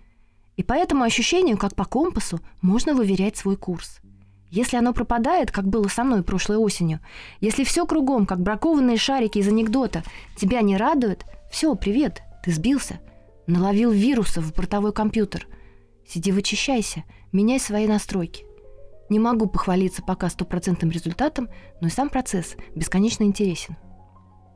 И 0.56 0.63
по 0.63 0.74
этому 0.74 1.03
ощущению, 1.03 1.58
как 1.58 1.75
по 1.75 1.86
компасу, 1.86 2.39
можно 2.62 2.94
выверять 2.94 3.38
свой 3.38 3.58
курс. 3.58 4.00
Если 4.50 4.77
оно 4.77 4.94
пропадает, 4.94 5.51
как 5.51 5.67
было 5.67 5.88
со 5.88 6.03
мной 6.03 6.24
прошлой 6.24 6.58
осенью, 6.58 7.00
если 7.41 7.63
все 7.63 7.86
кругом, 7.86 8.25
как 8.25 8.41
бракованные 8.41 8.98
шарики 8.98 9.39
из 9.39 9.48
анекдота, 9.48 10.03
тебя 10.36 10.62
не 10.62 10.77
радует, 10.77 11.25
все, 11.51 11.75
привет, 11.75 12.22
ты 12.44 12.51
сбился? 12.51 13.00
Наловил 13.46 13.91
вирусов 13.91 14.46
в 14.46 14.53
бортовой 14.53 14.94
компьютер. 14.94 15.48
Сиди 16.08 16.32
вычищайся, 16.32 17.03
меняй 17.32 17.60
свои 17.60 17.88
настройки. 17.88 18.46
Не 19.10 19.20
могу 19.20 19.48
похвалиться 19.48 20.01
пока 20.01 20.29
стопроцентным 20.29 20.91
результатом, 20.91 21.50
но 21.79 21.88
и 21.88 21.91
сам 21.91 22.10
процесс 22.10 22.56
бесконечно 22.75 23.24
интересен. 23.24 23.77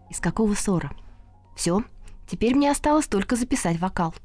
Из 0.10 0.20
какого 0.20 0.54
ссора? 0.56 0.92
Все, 1.62 1.84
теперь 2.26 2.56
мне 2.56 2.72
осталось 2.72 3.06
только 3.06 3.36
записать 3.36 3.80
вокал. 3.80 4.16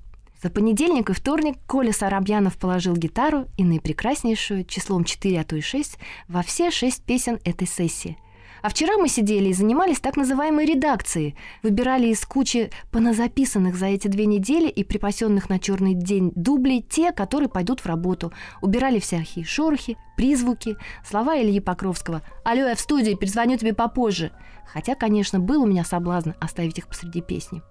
За 0.43 0.49
понедельник 0.49 1.11
и 1.11 1.12
вторник 1.12 1.59
Коля 1.66 1.93
Сарабьянов 1.93 2.57
положил 2.57 2.97
гитару 2.97 3.45
и 3.59 3.64
наипрекраснейшую, 3.64 4.64
числом 4.64 5.05
4, 5.05 5.40
а 5.40 5.45
то 5.45 5.55
и 5.55 5.61
6, 5.61 5.99
во 6.28 6.40
все 6.40 6.71
шесть 6.71 7.02
песен 7.02 7.38
этой 7.45 7.69
сессии– 7.69 8.16
а 8.66 8.68
вчера 8.68 8.96
мы 8.96 9.08
сидели 9.08 9.50
и 9.50 9.52
занимались 9.52 10.00
так 10.00 10.16
называемой 10.16 10.66
редакцией. 10.66 11.37
Выбирали 11.62 12.08
из 12.08 12.26
кучи 12.26 12.73
поназаписанных 12.90 13.76
за 13.76 13.87
эти 13.87 14.08
две 14.08 14.26
недели 14.26 14.68
и 14.68 14.82
припасенных 14.82 15.49
на 15.49 15.61
черный 15.61 15.94
день 15.94 16.32
дублей 16.35 16.82
те, 16.82 17.12
которые 17.12 17.49
пойдут 17.49 17.78
в 17.78 17.87
работу. 17.87 18.32
Убирали 18.62 18.99
всякие 18.99 19.44
шорохи, 19.44 19.96
призвуки, 20.16 20.76
слова 21.08 21.40
Ильи 21.40 21.61
Покровского. 21.61 22.23
«Алло, 22.44 22.66
я 22.66 22.75
в 22.75 22.80
студии, 22.80 23.14
перезвоню 23.14 23.56
тебе 23.56 23.73
попозже». 23.73 24.32
Хотя, 24.66 24.96
конечно, 24.96 25.38
был 25.38 25.62
у 25.62 25.66
меня 25.66 25.85
соблазн 25.85 26.30
оставить 26.40 26.78
их 26.78 26.88
посреди 26.88 27.20
песни. 27.20 27.62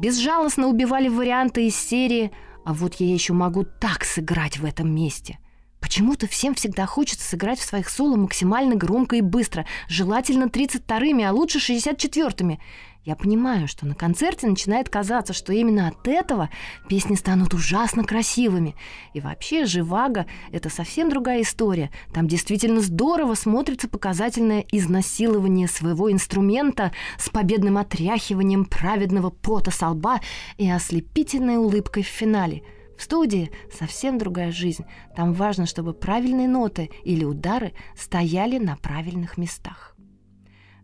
Безжалостно 0.00 0.66
убивали 0.66 1.06
варианты 1.06 1.68
из 1.68 1.76
серии 1.76 2.32
«А 2.64 2.74
вот 2.74 2.94
я 2.94 3.06
еще 3.06 3.34
могу 3.34 3.62
так 3.62 4.02
сыграть 4.02 4.58
в 4.58 4.64
этом 4.64 4.92
месте». 4.92 5.38
Почему-то 5.80 6.26
всем 6.26 6.54
всегда 6.54 6.86
хочется 6.86 7.28
сыграть 7.28 7.60
в 7.60 7.64
своих 7.64 7.88
соло 7.88 8.16
максимально 8.16 8.74
громко 8.74 9.16
и 9.16 9.20
быстро, 9.20 9.64
желательно 9.88 10.44
32-ми, 10.44 11.24
а 11.24 11.32
лучше 11.32 11.58
64-ми. 11.58 12.58
Я 13.04 13.16
понимаю, 13.16 13.68
что 13.68 13.86
на 13.86 13.94
концерте 13.94 14.46
начинает 14.46 14.90
казаться, 14.90 15.32
что 15.32 15.52
именно 15.52 15.88
от 15.88 16.06
этого 16.06 16.50
песни 16.88 17.14
станут 17.14 17.54
ужасно 17.54 18.04
красивыми. 18.04 18.74
И 19.14 19.20
вообще 19.20 19.64
«Живаго»— 19.64 20.26
это 20.52 20.68
совсем 20.68 21.08
другая 21.08 21.40
история. 21.40 21.90
Там 22.12 22.28
действительно 22.28 22.82
здорово 22.82 23.34
смотрится 23.34 23.88
показательное 23.88 24.64
изнасилование 24.72 25.68
своего 25.68 26.12
инструмента 26.12 26.92
с 27.18 27.30
победным 27.30 27.78
отряхиванием 27.78 28.66
праведного 28.66 29.30
пота 29.30 29.70
со 29.70 29.88
лба 29.88 30.20
и 30.58 30.68
ослепительной 30.68 31.56
улыбкой 31.56 32.02
в 32.02 32.08
финале— 32.08 32.62
в 32.98 33.02
студии 33.02 33.50
совсем 33.72 34.18
другая 34.18 34.50
жизнь. 34.50 34.84
Там 35.14 35.32
важно, 35.32 35.66
чтобы 35.66 35.94
правильные 35.94 36.48
ноты 36.48 36.90
или 37.04 37.24
удары 37.24 37.72
стояли 37.96 38.58
на 38.58 38.76
правильных 38.76 39.38
местах. 39.38 39.94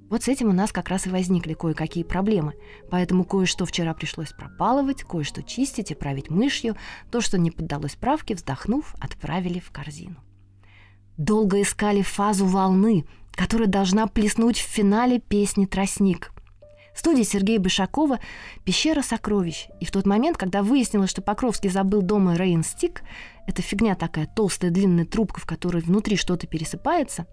Вот 0.08 0.22
с 0.22 0.28
этим 0.28 0.50
у 0.50 0.52
нас 0.52 0.70
как 0.70 0.90
раз 0.90 1.06
и 1.06 1.10
возникли 1.10 1.54
кое-какие 1.54 2.04
проблемы. 2.04 2.54
Поэтому 2.90 3.24
кое-что 3.24 3.66
вчера 3.66 3.94
пришлось 3.94 4.32
пропалывать, 4.32 5.02
кое-что 5.02 5.42
чистить 5.42 5.90
и 5.90 5.94
править 5.94 6.30
мышью. 6.30 6.76
То, 7.10 7.20
что 7.20 7.36
не 7.36 7.50
поддалось 7.50 7.96
правке, 7.96 8.34
вздохнув, 8.34 8.94
отправили 9.00 9.58
в 9.58 9.72
корзину. 9.72 10.16
Долго 11.16 11.62
искали 11.62 12.02
фазу 12.02 12.46
волны, 12.46 13.06
которая 13.32 13.66
должна 13.66 14.06
плеснуть 14.06 14.58
в 14.58 14.68
финале 14.68 15.18
песни 15.18 15.66
«Тростник». 15.66 16.33
Студия 16.94 17.24
Сергея 17.24 17.58
Бышакова 17.58 18.20
«Пещера 18.64 19.02
сокровищ». 19.02 19.66
И 19.80 19.84
в 19.84 19.90
тот 19.90 20.06
момент, 20.06 20.36
когда 20.36 20.62
выяснилось, 20.62 21.10
что 21.10 21.22
Покровский 21.22 21.70
забыл 21.70 22.02
дома 22.02 22.36
Рейнстик, 22.36 23.02
это 23.46 23.62
фигня 23.62 23.94
такая, 23.94 24.26
толстая 24.26 24.70
длинная 24.70 25.04
трубка, 25.04 25.40
в 25.40 25.46
которой 25.46 25.82
внутри 25.82 26.16
что-то 26.16 26.46
пересыпается, 26.46 27.26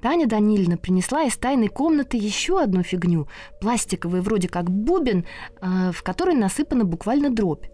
Таня 0.00 0.26
Данилина 0.26 0.76
принесла 0.76 1.24
из 1.24 1.36
тайной 1.36 1.68
комнаты 1.68 2.16
еще 2.16 2.60
одну 2.60 2.82
фигню, 2.82 3.28
пластиковый 3.60 4.20
вроде 4.20 4.48
как 4.48 4.70
бубен, 4.70 5.24
э, 5.60 5.90
в 5.92 6.02
который 6.02 6.34
насыпана 6.34 6.84
буквально 6.84 7.30
дробь. 7.30 7.64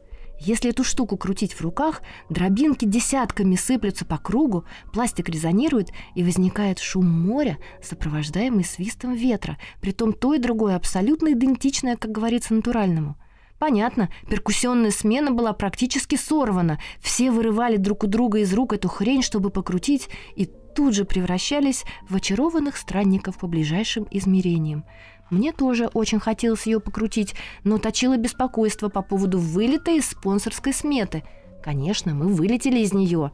Если 0.40 0.70
эту 0.70 0.82
штуку 0.82 1.16
крутить 1.16 1.52
в 1.52 1.60
руках, 1.60 2.02
дробинки 2.28 2.84
десятками 2.84 3.54
сыплются 3.54 4.04
по 4.04 4.18
кругу, 4.18 4.64
пластик 4.92 5.28
резонирует, 5.28 5.90
и 6.14 6.24
возникает 6.24 6.78
шум 6.80 7.06
моря, 7.06 7.58
сопровождаемый 7.80 8.64
свистом 8.64 9.14
ветра, 9.14 9.58
притом 9.80 10.12
то 10.12 10.34
и 10.34 10.38
другое 10.38 10.74
абсолютно 10.74 11.32
идентичное, 11.32 11.96
как 11.96 12.10
говорится, 12.10 12.54
натуральному. 12.54 13.16
Понятно, 13.62 14.08
перкуссионная 14.28 14.90
смена 14.90 15.30
была 15.30 15.52
практически 15.52 16.16
сорвана. 16.16 16.80
Все 17.00 17.30
вырывали 17.30 17.76
друг 17.76 18.02
у 18.02 18.08
друга 18.08 18.40
из 18.40 18.52
рук 18.52 18.72
эту 18.72 18.88
хрень, 18.88 19.22
чтобы 19.22 19.50
покрутить, 19.50 20.08
и 20.34 20.50
тут 20.74 20.94
же 20.94 21.04
превращались 21.04 21.84
в 22.08 22.16
очарованных 22.16 22.76
странников 22.76 23.38
по 23.38 23.46
ближайшим 23.46 24.06
измерениям. 24.10 24.84
Мне 25.30 25.52
тоже 25.52 25.86
очень 25.86 26.20
хотелось 26.20 26.66
ее 26.66 26.78
покрутить, 26.78 27.34
но 27.64 27.78
точило 27.78 28.16
беспокойство 28.16 28.88
по 28.88 29.00
поводу 29.02 29.38
вылета 29.38 29.90
из 29.92 30.10
спонсорской 30.10 30.74
сметы. 30.74 31.24
Конечно, 31.62 32.12
мы 32.14 32.26
вылетели 32.26 32.80
из 32.80 32.92
нее. 32.92 33.32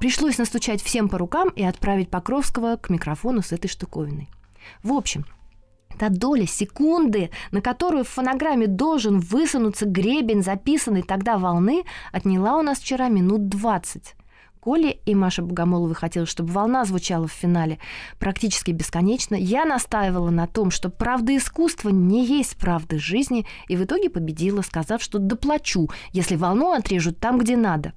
Пришлось 0.00 0.38
настучать 0.38 0.82
всем 0.82 1.08
по 1.08 1.18
рукам 1.18 1.48
и 1.50 1.62
отправить 1.62 2.10
Покровского 2.10 2.76
к 2.76 2.90
микрофону 2.90 3.42
с 3.42 3.52
этой 3.52 3.68
штуковиной. 3.68 4.28
В 4.82 4.92
общем, 4.92 5.24
та 5.98 6.08
доля 6.08 6.46
секунды, 6.46 7.30
на 7.50 7.60
которую 7.60 8.04
в 8.04 8.08
фонограмме 8.08 8.66
должен 8.66 9.20
высунуться 9.20 9.86
гребень 9.86 10.42
записанной 10.42 11.02
тогда 11.02 11.38
волны, 11.38 11.84
отняла 12.12 12.56
у 12.56 12.62
нас 12.62 12.78
вчера 12.78 13.08
минут 13.08 13.48
двадцать. 13.48 14.14
Коле 14.66 14.98
и 15.06 15.14
Маша 15.14 15.42
Богомолова 15.42 15.94
хотела, 15.94 16.26
чтобы 16.26 16.52
волна 16.52 16.84
звучала 16.84 17.28
в 17.28 17.32
финале 17.32 17.78
практически 18.18 18.72
бесконечно. 18.72 19.36
Я 19.36 19.64
настаивала 19.64 20.30
на 20.30 20.48
том, 20.48 20.72
что 20.72 20.90
правда 20.90 21.36
искусства 21.36 21.90
не 21.90 22.26
есть 22.26 22.56
правда 22.56 22.98
жизни, 22.98 23.46
и 23.68 23.76
в 23.76 23.84
итоге 23.84 24.10
победила, 24.10 24.62
сказав, 24.62 25.00
что 25.00 25.20
доплачу, 25.20 25.88
если 26.10 26.34
волну 26.34 26.72
отрежут 26.72 27.20
там, 27.20 27.38
где 27.38 27.56
надо. 27.56 27.92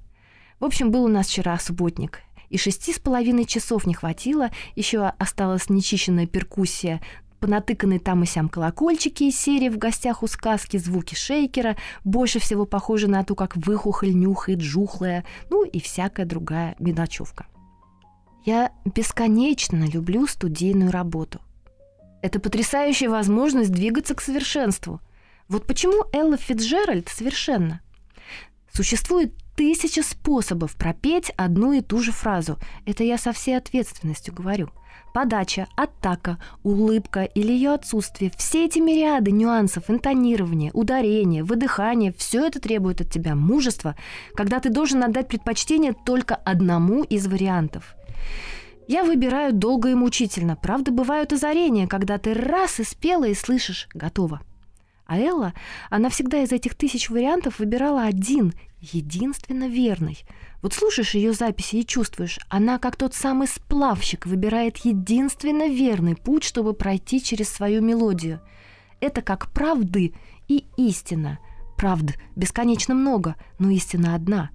В 0.60 0.64
общем, 0.64 0.92
был 0.92 1.02
у 1.02 1.08
нас 1.08 1.26
вчера 1.26 1.58
субботник, 1.58 2.20
и 2.50 2.56
шести 2.56 2.92
с 2.92 3.00
половиной 3.00 3.46
часов 3.46 3.84
не 3.84 3.94
хватило, 3.94 4.50
еще 4.76 5.06
осталась 5.18 5.70
нечищенная 5.70 6.28
перкуссия, 6.28 7.00
понатыканы 7.40 7.98
там 7.98 8.22
и 8.22 8.26
сям 8.26 8.48
колокольчики 8.48 9.24
из 9.24 9.40
серии 9.40 9.68
«В 9.68 9.78
гостях 9.78 10.22
у 10.22 10.26
сказки», 10.26 10.76
звуки 10.76 11.14
шейкера, 11.14 11.76
больше 12.04 12.38
всего 12.38 12.66
похожи 12.66 13.08
на 13.08 13.24
то, 13.24 13.34
как 13.34 13.56
выхухоль 13.56 14.14
нюхает 14.14 14.60
жухлая, 14.60 15.24
ну 15.50 15.64
и 15.64 15.80
всякая 15.80 16.26
другая 16.26 16.76
мелочевка. 16.78 17.46
Я 18.44 18.72
бесконечно 18.84 19.84
люблю 19.84 20.26
студийную 20.26 20.90
работу. 20.90 21.40
Это 22.22 22.38
потрясающая 22.38 23.08
возможность 23.08 23.72
двигаться 23.72 24.14
к 24.14 24.20
совершенству. 24.20 25.00
Вот 25.48 25.66
почему 25.66 26.04
Элла 26.12 26.36
Фитджеральд 26.36 27.08
совершенна. 27.08 27.80
Существует 28.72 29.34
тысяча 29.60 30.02
способов 30.02 30.74
пропеть 30.74 31.32
одну 31.36 31.74
и 31.74 31.82
ту 31.82 31.98
же 31.98 32.12
фразу. 32.12 32.56
Это 32.86 33.04
я 33.04 33.18
со 33.18 33.32
всей 33.32 33.58
ответственностью 33.58 34.32
говорю– 34.32 34.70
подача, 35.12 35.66
атака, 35.76 36.38
улыбка 36.62 37.24
или 37.24 37.52
ее 37.52 37.74
отсутствие, 37.74 38.32
все 38.38 38.64
эти 38.64 38.78
мириады 38.78 39.32
нюансов, 39.32 39.90
интонирования, 39.90 40.70
ударения, 40.72 41.44
выдыхания, 41.44 42.14
все 42.16 42.46
это 42.46 42.58
требует 42.58 43.02
от 43.02 43.10
тебя 43.10 43.34
мужества, 43.34 43.96
когда 44.34 44.60
ты 44.60 44.70
должен 44.70 45.04
отдать 45.04 45.28
предпочтение 45.28 45.92
только 45.92 46.36
одному 46.36 47.02
из 47.02 47.26
вариантов. 47.26 47.96
Я 48.88 49.04
выбираю 49.04 49.52
долго 49.52 49.90
и 49.90 49.94
мучительно. 49.94 50.56
Правда, 50.56 50.90
бывают 50.90 51.34
озарения, 51.34 51.86
когда 51.86 52.16
ты 52.16 52.32
раз 52.32 52.80
и 52.80 52.84
спела 52.84 53.24
и 53.24 53.34
слышишь 53.34 53.88
«готово». 53.92 54.40
А 55.10 55.18
Элла, 55.18 55.54
она 55.88 56.08
всегда 56.08 56.40
из 56.40 56.52
этих 56.52 56.76
тысяч 56.76 57.10
вариантов 57.10 57.58
выбирала 57.58 58.04
один, 58.04 58.54
единственно 58.80 59.66
верный. 59.66 60.20
Вот 60.62 60.72
слушаешь 60.72 61.16
ее 61.16 61.32
записи 61.32 61.76
и 61.76 61.84
чувствуешь, 61.84 62.38
она 62.48 62.78
как 62.78 62.94
тот 62.94 63.12
самый 63.12 63.48
сплавщик 63.48 64.24
выбирает 64.24 64.76
единственно 64.76 65.66
верный 65.66 66.14
путь, 66.14 66.44
чтобы 66.44 66.74
пройти 66.74 67.20
через 67.20 67.48
свою 67.48 67.82
мелодию. 67.82 68.40
Это 69.00 69.20
как 69.20 69.50
правды 69.50 70.14
и 70.46 70.64
истина. 70.76 71.40
Правд 71.76 72.16
бесконечно 72.36 72.94
много, 72.94 73.34
но 73.58 73.68
истина 73.70 74.14
одна. 74.14 74.50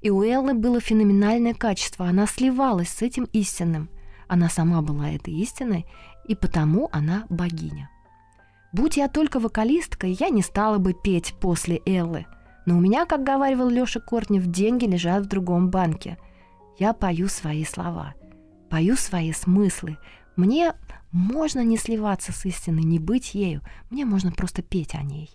И 0.00 0.10
у 0.10 0.22
Эллы 0.22 0.54
было 0.54 0.80
феноменальное 0.80 1.54
качество, 1.54 2.06
она 2.06 2.28
сливалась 2.28 2.90
с 2.90 3.02
этим 3.02 3.24
истинным. 3.32 3.90
Она 4.28 4.48
сама 4.48 4.80
была 4.80 5.10
этой 5.10 5.34
истиной, 5.34 5.86
и 6.28 6.36
потому 6.36 6.88
она 6.92 7.26
богиня. 7.28 7.90
Будь 8.72 8.96
я 8.96 9.08
только 9.08 9.40
вокалисткой, 9.40 10.16
я 10.18 10.28
не 10.28 10.42
стала 10.42 10.78
бы 10.78 10.92
петь 10.92 11.34
после 11.40 11.80
Эллы. 11.86 12.26
Но 12.66 12.76
у 12.76 12.80
меня, 12.80 13.06
как 13.06 13.22
говаривал 13.22 13.70
Лёша 13.70 13.98
Кортнев, 13.98 14.46
деньги 14.46 14.84
лежат 14.84 15.24
в 15.24 15.28
другом 15.28 15.70
банке. 15.70 16.18
Я 16.78 16.92
пою 16.92 17.28
свои 17.28 17.64
слова, 17.64 18.14
пою 18.68 18.96
свои 18.96 19.32
смыслы. 19.32 19.96
Мне 20.36 20.74
можно 21.10 21.64
не 21.64 21.78
сливаться 21.78 22.32
с 22.32 22.44
истиной, 22.44 22.82
не 22.82 22.98
быть 22.98 23.34
ею. 23.34 23.62
Мне 23.90 24.04
можно 24.04 24.32
просто 24.32 24.62
петь 24.62 24.94
о 24.94 25.02
ней. 25.02 25.30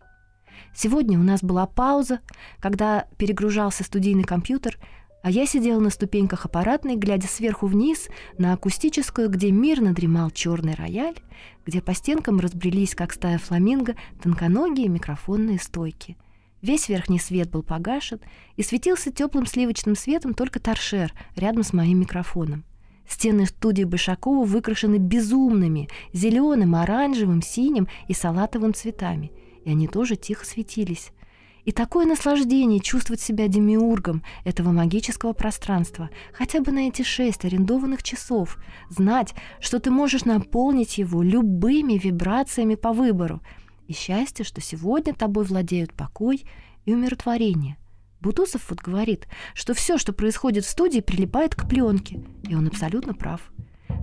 Сегодня 0.75 1.19
у 1.19 1.23
нас 1.23 1.41
была 1.41 1.65
пауза, 1.65 2.19
когда 2.59 3.07
перегружался 3.17 3.83
студийный 3.83 4.23
компьютер, 4.23 4.77
а 5.23 5.31
я 5.31 5.45
сидела 5.45 5.79
на 5.79 5.89
ступеньках 5.89 6.45
аппаратной, 6.45 6.97
глядя 6.97 7.27
сверху 7.27 7.65
вниз 7.65 8.09
на 8.37 8.51
акустическую, 8.51 9.29
где 9.29 9.51
мирно 9.51 9.93
дремал 9.93 10.29
черный 10.29 10.75
рояль, 10.75 11.15
где 11.65 11.81
по 11.81 11.93
стенкам 11.93 12.41
разбрелись, 12.41 12.93
как 12.93 13.13
стая 13.13 13.37
фламинго, 13.37 13.95
тонконогие 14.21 14.89
микрофонные 14.89 15.59
стойки. 15.59 16.17
Весь 16.61 16.89
верхний 16.89 17.19
свет 17.19 17.49
был 17.49 17.63
погашен, 17.63 18.19
и 18.57 18.63
светился 18.63 19.11
теплым 19.11 19.45
сливочным 19.45 19.95
светом 19.95 20.33
только 20.33 20.59
торшер 20.59 21.13
рядом 21.37 21.63
с 21.63 21.71
моим 21.71 22.01
микрофоном. 22.01 22.65
Стены 23.07 23.45
студии 23.45 23.85
Бышакова 23.85 24.45
выкрашены 24.45 24.97
безумными, 24.97 25.87
зеленым, 26.11 26.75
оранжевым, 26.75 27.41
синим 27.41 27.87
и 28.09 28.13
салатовым 28.13 28.73
цветами, 28.73 29.31
и 29.63 29.71
они 29.71 29.87
тоже 29.87 30.17
тихо 30.17 30.45
светились. 30.45 31.11
И 31.65 31.72
такое 31.72 32.05
наслаждение 32.05 32.79
чувствовать 32.79 33.22
себя 33.22 33.48
демиургом 33.48 34.24
этого 34.43 34.72
магического 34.72 35.34
пространства, 35.34 36.10
хотя 36.34 36.60
бы 36.60 36.72
на 36.72 36.88
эти 36.88 37.03
шесть 37.03 37.46
арендованных 37.46 38.03
часов, 38.03 38.58
знать, 38.89 39.34
что 39.62 39.79
ты 39.79 39.89
можешь 39.89 40.25
наполнить 40.25 40.98
его 40.98 41.24
любыми 41.24 41.93
вибрациями 41.93 42.75
по 42.75 42.91
выбору, 42.91 43.41
и 43.88 43.93
счастье, 43.93 44.43
что 44.43 44.62
сегодня 44.62 45.13
тобой 45.13 45.46
владеют 45.46 45.93
покой 45.93 46.43
и 46.86 46.93
умиротворение. 46.93 47.77
Бутусов 48.20 48.70
вот 48.70 48.79
говорит, 48.79 49.27
что 49.53 49.74
все, 49.74 49.98
что 49.98 50.13
происходит 50.13 50.63
в 50.63 50.70
студии, 50.70 51.01
прилипает 51.01 51.55
к 51.55 51.67
пленке, 51.67 52.24
и 52.48 52.55
он 52.55 52.67
абсолютно 52.67 53.13
прав. 53.13 53.51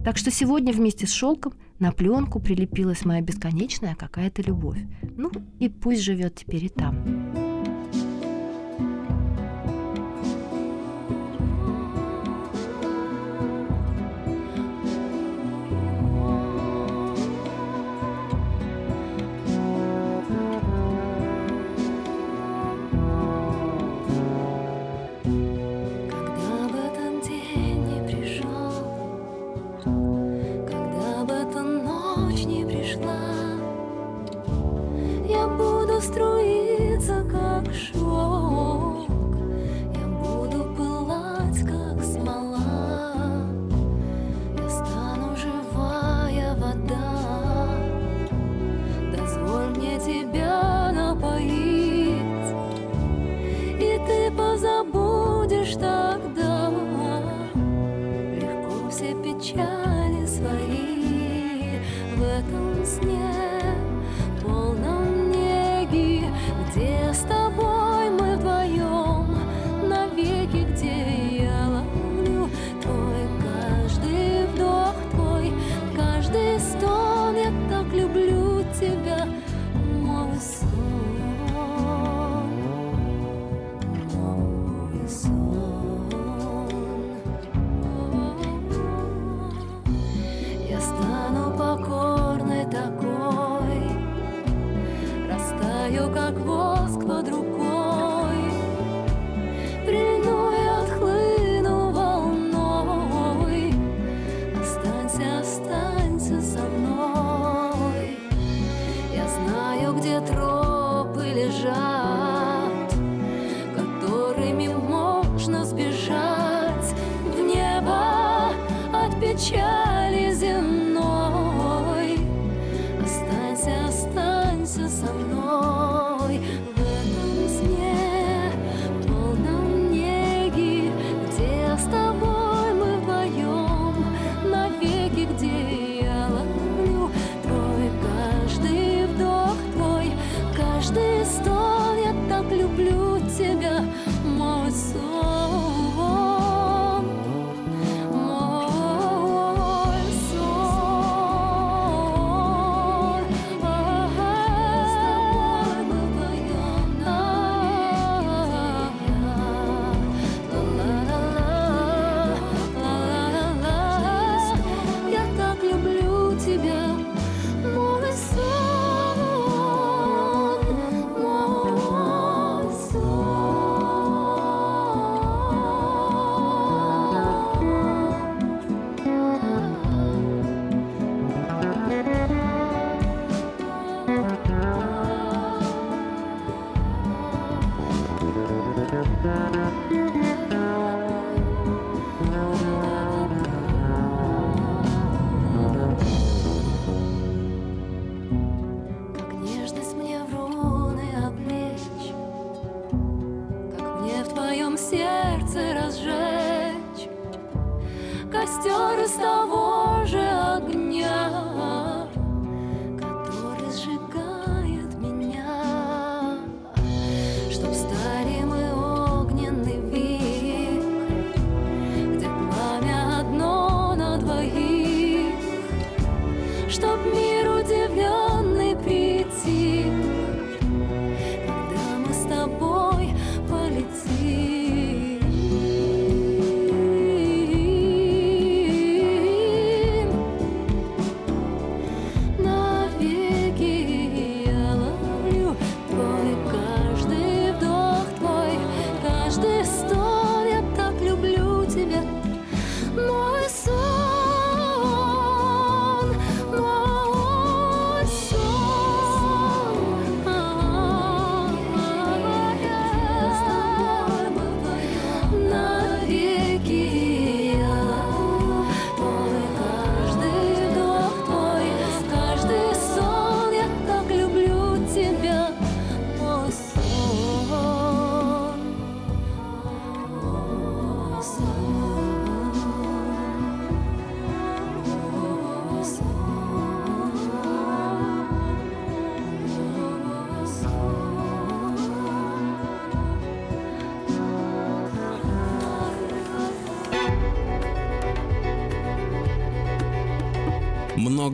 Так 0.04 0.16
что 0.16 0.30
сегодня 0.30 0.72
вместе 0.72 1.06
с 1.06 1.12
шелком 1.12 1.54
на 1.78 1.92
пленку 1.92 2.40
прилепилась 2.40 3.04
моя 3.04 3.22
бесконечная 3.22 3.94
какая-то 3.94 4.42
любовь. 4.42 4.78
Ну 5.16 5.30
и 5.58 5.68
пусть 5.68 6.02
живет 6.02 6.36
теперь 6.36 6.66
и 6.66 6.68
там. 6.68 7.39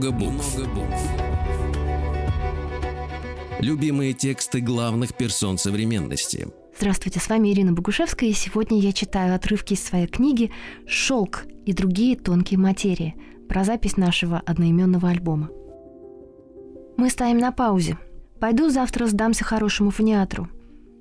Много 0.06 0.30
букв. 0.30 0.56
Много 0.56 0.74
букв. 0.74 1.10
Любимые 3.58 4.12
тексты 4.12 4.60
главных 4.60 5.16
персон 5.16 5.58
современности. 5.58 6.46
Здравствуйте, 6.76 7.18
с 7.18 7.28
вами 7.28 7.48
Ирина 7.52 7.72
Богушевская, 7.72 8.28
и 8.28 8.32
сегодня 8.32 8.78
я 8.78 8.92
читаю 8.92 9.34
отрывки 9.34 9.72
из 9.72 9.82
своей 9.82 10.06
книги 10.06 10.52
«Шелк 10.86 11.46
и 11.64 11.72
другие 11.72 12.16
тонкие 12.16 12.58
материи» 12.58 13.16
про 13.48 13.64
запись 13.64 13.96
нашего 13.96 14.38
одноименного 14.38 15.08
альбома. 15.08 15.50
Мы 16.96 17.10
стоим 17.10 17.38
на 17.38 17.50
паузе. 17.50 17.98
Пойду 18.38 18.68
завтра 18.68 19.06
сдамся 19.06 19.42
хорошему 19.42 19.90
фониатру. 19.90 20.48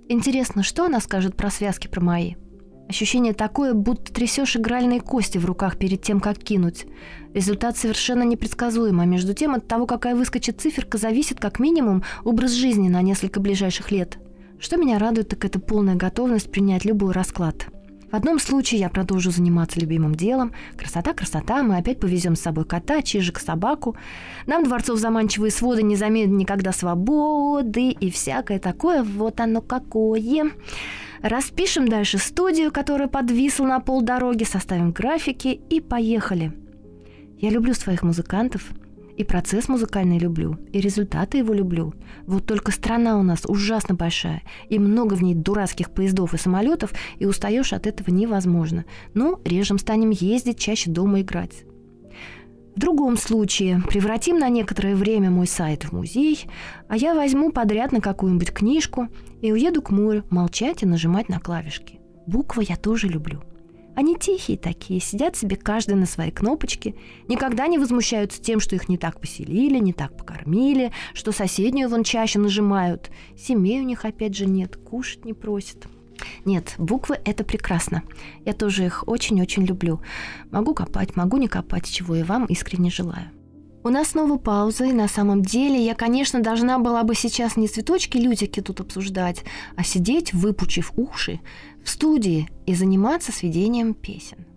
Интересно, 0.10 0.64
что 0.64 0.86
она 0.86 1.00
скажет 1.00 1.36
про 1.36 1.52
связки 1.52 1.88
про 1.88 2.02
мои– 2.02 2.36
Ощущение 2.88 3.34
такое, 3.34 3.74
будто 3.74 4.14
трясешь 4.14 4.56
игральные 4.56 5.02
кости 5.02 5.40
в 5.40 5.46
руках 5.46 5.78
перед 5.78 6.02
тем, 6.04 6.20
как 6.20 6.38
кинуть. 6.38 6.86
Результат 7.34 7.78
совершенно 7.78 8.24
непредсказуем, 8.24 9.00
а 9.00 9.06
между 9.06 9.34
тем 9.34 9.56
от 9.56 9.68
того, 9.68 9.88
какая 9.88 10.16
выскочит 10.16 10.62
циферка, 10.62 10.98
зависит 10.98 11.40
как 11.40 11.60
минимум 11.60 12.04
образ 12.24 12.52
жизни 12.52 12.88
на 12.88 13.02
несколько 13.02 13.40
ближайших 13.40 13.92
лет. 13.92 14.20
Что 14.60 14.78
меня 14.78 15.00
радует, 15.00 15.30
так 15.30 15.44
это 15.46 15.60
полная 15.60 15.96
готовность 15.96 16.52
принять 16.52 16.86
любой 16.86 17.12
расклад. 17.12 17.68
В 18.12 18.16
одном 18.16 18.40
случае 18.40 18.80
я 18.80 18.90
продолжу 18.90 19.32
заниматься 19.32 19.80
любимым 19.80 20.16
делом. 20.16 20.54
Красота, 20.78 21.14
красота, 21.14 21.64
мы 21.64 21.78
опять 21.78 22.00
повезем 22.00 22.36
с 22.36 22.42
собой 22.42 22.64
кота, 22.64 23.02
чижик, 23.02 23.40
собаку. 23.40 23.98
Нам 24.46 24.64
дворцов 24.64 25.00
заманчивые 25.00 25.52
своды 25.52 25.84
не 25.84 25.96
заменят 25.96 26.30
никогда 26.30 26.72
свободы 26.72 27.90
и 27.90 28.12
всякое 28.12 28.60
такое. 28.60 29.04
Вот 29.04 29.42
оно 29.42 29.60
какое. 29.60 30.52
Распишем 31.26 31.88
дальше 31.88 32.20
студию, 32.20 32.72
которая 32.72 33.08
подвисла 33.08 33.66
на 33.66 33.80
полдороги, 33.80 34.44
составим 34.44 34.92
графики 34.92 35.60
и 35.72 35.82
поехали. 35.82 36.52
Я 37.40 37.50
люблю 37.50 37.74
своих 37.74 38.04
музыкантов, 38.04 38.70
и 39.18 39.24
процесс 39.24 39.68
музыкальный 39.68 40.20
люблю, 40.20 40.60
и 40.72 40.80
результаты 40.80 41.40
его 41.40 41.52
люблю. 41.52 41.96
Вот 42.28 42.46
только 42.46 42.72
страна 42.72 43.18
у 43.18 43.24
нас 43.24 43.42
ужасно 43.48 43.96
большая, 43.96 44.44
и 44.70 44.78
много 44.78 45.16
в 45.16 45.24
ней 45.24 45.34
дурацких 45.34 45.90
поездов 45.90 46.36
и 46.36 46.38
самолетов, 46.38 46.94
и 47.18 47.26
устаешь 47.26 47.74
от 47.74 47.88
этого 47.88 48.14
невозможно. 48.14 48.86
Ну, 49.16 49.42
режем 49.46 49.80
станем 49.80 50.12
ездить, 50.12 50.60
чаще 50.60 50.92
дома 50.92 51.22
играть. 51.22 51.64
В 52.76 52.80
другом 52.80 53.16
случае 53.16 53.82
превратим 53.88 54.38
на 54.38 54.50
некоторое 54.50 54.96
время 54.96 55.32
мой 55.32 55.48
сайт 55.48 55.86
в 55.86 55.94
музей, 55.94 56.46
а 56.90 56.98
я 56.98 57.16
возьму 57.16 57.54
подряд 57.54 57.94
на 57.94 58.02
какую-нибудь 58.02 58.52
книжку 58.52 59.08
и 59.42 59.54
уеду 59.54 59.82
к 59.82 59.92
морю 59.92 60.26
молчать 60.30 60.84
и 60.84 60.86
нажимать 60.86 61.30
на 61.30 61.40
клавишки. 61.40 62.02
Буквы 62.28 62.66
я 62.68 62.76
тоже 62.76 63.08
люблю. 63.08 63.42
Они 63.96 64.18
тихие 64.18 64.58
такие, 64.58 65.00
сидят 65.00 65.38
себе 65.38 65.56
каждый 65.56 65.96
на 65.96 66.06
своей 66.06 66.32
кнопочке, 66.32 66.96
никогда 67.30 67.68
не 67.68 67.78
возмущаются 67.78 68.42
тем, 68.42 68.60
что 68.60 68.76
их 68.76 68.90
не 68.90 68.98
так 68.98 69.22
поселили, 69.22 69.80
не 69.80 69.94
так 69.94 70.18
покормили, 70.18 70.92
что 71.14 71.32
соседнюю 71.32 71.88
вон 71.88 72.04
чаще 72.04 72.40
нажимают. 72.40 73.10
Семей 73.38 73.80
у 73.80 73.86
них 73.86 74.04
опять 74.04 74.36
же 74.36 74.48
нет, 74.48 74.76
кушать 74.76 75.24
не 75.24 75.32
просят. 75.32 75.88
Нет, 76.46 76.76
буквы— 76.78 77.20
это 77.26 77.44
прекрасно. 77.44 78.04
Я 78.46 78.54
тоже 78.54 78.86
их 78.86 79.04
очень-очень 79.08 79.66
люблю. 79.66 80.02
Могу 80.52 80.74
копать, 80.74 81.16
могу 81.16 81.38
не 81.38 81.48
копать, 81.48 81.90
чего 81.90 82.16
я 82.16 82.26
вам 82.26 82.46
искренне 82.46 82.90
желаю. 82.90 83.32
У 83.84 83.90
нас 83.90 84.10
снова 84.10 84.38
пауза, 84.38 84.86
и 84.86 84.94
на 84.94 85.08
самом 85.08 85.44
деле 85.44 85.80
я, 85.84 85.94
конечно, 85.94 86.42
должна 86.42 86.80
была 86.80 87.04
бы 87.04 87.14
сейчас 87.14 87.56
не 87.56 87.68
цветочки-лютики 87.68 88.60
тут 88.60 88.82
обсуждать, 88.82 89.44
а 89.76 89.84
сидеть, 89.84 90.34
выпучив 90.34 90.92
уши, 90.96 91.40
в 91.84 91.90
студии 91.90 92.50
и 92.66 92.74
заниматься 92.74 93.32
сведением 93.32 93.94
песен. 93.94 94.48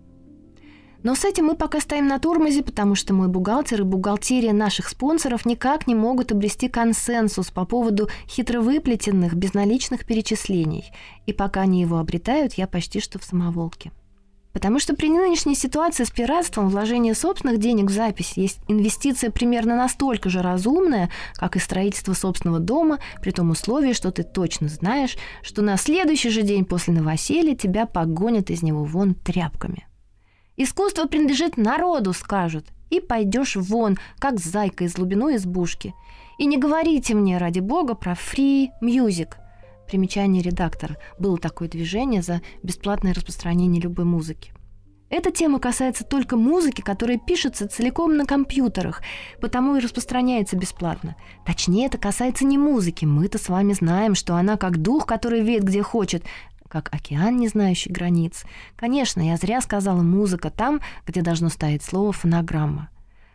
Но 1.01 1.15
с 1.15 1.23
этим 1.23 1.45
мы 1.45 1.55
пока 1.55 1.79
стоим 1.79 2.07
на 2.07 2.19
тормозе, 2.19 2.61
потому 2.61 2.95
что 2.95 3.13
мой 3.13 3.29
бухгалтер 3.29 3.81
и 3.81 3.83
бухгалтерия 3.83 4.51
наших 4.51 4.89
спонсоров 4.89 5.45
никак 5.45 5.87
не 5.87 5.95
могут 5.95 6.31
обрести 6.31 6.67
консенсус 6.67 7.51
по 7.51 7.65
поводу 7.65 8.09
хитровыплетенных 8.27 9.33
безналичных 9.35 10.05
перечислений. 10.05 10.91
И 11.25 11.33
пока 11.33 11.61
они 11.61 11.81
его 11.81 11.99
обретают, 11.99 12.53
я 12.53 12.67
почти 12.67 12.99
что 12.99 13.17
в 13.17 13.23
самоволке. 13.23 13.91
Потому 14.51 14.79
что 14.79 14.95
при 14.95 15.09
нынешней 15.09 15.55
ситуации 15.55 16.03
с 16.03 16.09
пиратством 16.09 16.69
вложение 16.69 17.13
собственных 17.13 17.59
денег 17.59 17.85
в 17.85 17.93
запись 17.93 18.33
есть 18.35 18.59
инвестиция 18.67 19.29
примерно 19.29 19.75
настолько 19.75 20.29
же 20.29 20.41
разумная, 20.41 21.09
как 21.35 21.55
и 21.55 21.59
строительство 21.59 22.13
собственного 22.13 22.59
дома, 22.59 22.97
при 23.21 23.31
том 23.31 23.51
условии, 23.51 23.93
что 23.93 24.11
ты 24.11 24.23
точно 24.23 24.67
знаешь, 24.67 25.15
что 25.43 25.61
на 25.61 25.77
следующий 25.77 26.29
же 26.29 26.41
день 26.41 26.65
после 26.65 26.93
новоселья 26.93 27.55
тебя 27.55 27.85
погонят 27.85 28.49
из 28.49 28.63
него 28.63 28.83
вон 28.83 29.13
тряпками. 29.13 29.88
Искусство 30.61 31.05
принадлежит 31.05 31.55
народу, 31.55 32.11
скажут, 32.11 32.65
и 32.89 32.99
пойдешь 32.99 33.55
вон, 33.55 33.97
как 34.19 34.41
зайка 34.41 34.83
из 34.83 34.93
глубиной 34.93 35.37
избушки. 35.37 35.93
И 36.37 36.45
не 36.45 36.57
говорите 36.57 37.15
мне, 37.15 37.37
ради 37.37 37.61
бога, 37.61 37.95
про 37.95 38.11
free 38.11 38.67
music. 38.81 39.35
Примечание 39.87 40.43
редактора. 40.43 40.97
Было 41.17 41.37
такое 41.37 41.69
движение 41.69 42.21
за 42.21 42.41
бесплатное 42.61 43.13
распространение 43.13 43.81
любой 43.81 44.03
музыки. 44.03 44.51
Эта 45.09 45.31
тема 45.31 45.59
касается 45.59 46.03
только 46.03 46.35
музыки, 46.35 46.81
которая 46.81 47.17
пишется 47.17 47.67
целиком 47.67 48.17
на 48.17 48.25
компьютерах, 48.25 49.01
потому 49.41 49.77
и 49.77 49.79
распространяется 49.79 50.57
бесплатно. 50.57 51.15
Точнее, 51.45 51.87
это 51.87 51.97
касается 51.97 52.45
не 52.45 52.57
музыки. 52.57 53.05
Мы-то 53.05 53.37
с 53.39 53.47
вами 53.47 53.71
знаем, 53.73 54.13
что 54.13 54.35
она 54.35 54.55
как 54.57 54.77
дух, 54.77 55.07
который 55.07 55.41
веет 55.41 55.63
где 55.63 55.81
хочет, 55.81 56.23
как 56.69 56.93
океан, 56.93 57.35
не 57.37 57.47
знающий 57.47 57.91
границ. 57.91 58.45
Конечно, 58.77 59.19
я 59.21 59.35
зря 59.35 59.59
сказала 59.59 60.01
музыка 60.01 60.49
там, 60.49 60.79
где 61.05 61.21
должно 61.21 61.49
стоять 61.49 61.83
слово 61.83 62.13
фонограмма. 62.13 62.89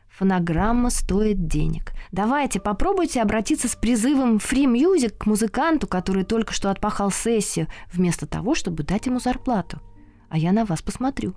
Фонограмма 0.09 0.91
стоит 0.91 1.49
денег. 1.49 1.93
Давайте 2.13 2.61
попробуйте 2.61 3.21
обратиться 3.21 3.69
с 3.69 3.75
призывом 3.75 4.37
Free 4.37 4.65
Music 4.65 5.11
к 5.19 5.27
музыканту, 5.27 5.89
который 5.89 6.23
только 6.23 6.53
что 6.53 6.71
отпахал 6.71 7.11
сессию, 7.11 7.67
вместо 7.93 8.27
того, 8.27 8.55
чтобы 8.55 8.85
дать 8.85 9.07
ему 9.07 9.19
зарплату. 9.19 9.81
А 10.29 10.39
я 10.39 10.53
на 10.53 10.65
вас 10.65 10.83
посмотрю. 10.83 11.35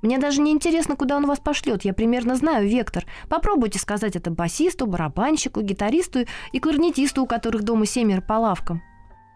Мне 0.00 0.18
даже 0.18 0.40
не 0.40 0.52
интересно, 0.52 0.94
куда 0.94 1.16
он 1.16 1.26
вас 1.26 1.40
пошлет. 1.40 1.84
Я 1.84 1.92
примерно 1.92 2.36
знаю 2.36 2.68
вектор. 2.68 3.04
Попробуйте 3.28 3.80
сказать 3.80 4.14
это 4.14 4.30
басисту, 4.30 4.86
барабанщику, 4.86 5.60
гитаристу 5.60 6.20
и 6.52 6.60
кларнетисту, 6.60 7.24
у 7.24 7.26
которых 7.26 7.64
дома 7.64 7.84
семеро 7.84 8.20
по 8.20 8.34
лавкам. 8.34 8.80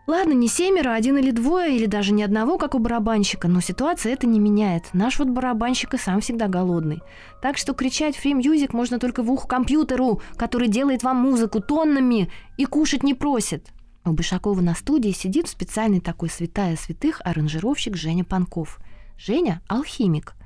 Ладно, 0.07 0.35
не 0.35 0.49
семеро, 0.49 0.93
один 0.93 1.17
или 1.17 1.31
двое, 1.31 1.75
или 1.75 1.87
даже 1.87 2.13
ни 2.13 2.23
одного, 2.23 2.59
как 2.59 2.75
у 2.75 2.79
барабанщика, 2.79 3.49
но 3.49 3.61
ситуация 3.61 4.13
это 4.13 4.27
не 4.27 4.39
меняет. 4.39 4.93
Наш 4.93 5.19
вот 5.19 5.29
барабанщик 5.29 5.95
и 5.95 5.99
сам 5.99 6.21
всегда 6.21 6.47
голодный. 6.47 7.03
Так 7.41 7.57
что 7.57 7.73
кричать 7.73 8.15
free 8.15 8.39
music 8.39 8.71
можно 8.73 8.99
только 8.99 9.23
в 9.23 9.31
ухо 9.31 9.49
компьютеру, 9.49 10.21
который 10.37 10.69
делает 10.69 11.03
вам 11.03 11.17
музыку 11.17 11.61
тоннами 11.61 12.31
и 12.59 12.67
кушать 12.67 13.03
не 13.03 13.15
просит. 13.15 13.69
У 14.05 14.13
Бышакова 14.13 14.61
на 14.61 14.75
студии 14.75 15.11
сидит 15.11 15.49
специальный 15.49 16.01
такой 16.01 16.29
святая 16.29 16.77
святых 16.77 17.23
аранжировщик 17.25 17.97
Женя 17.97 18.25
Панков. 18.25 18.81
Женя– 19.17 19.63
алхимик– 19.69 20.35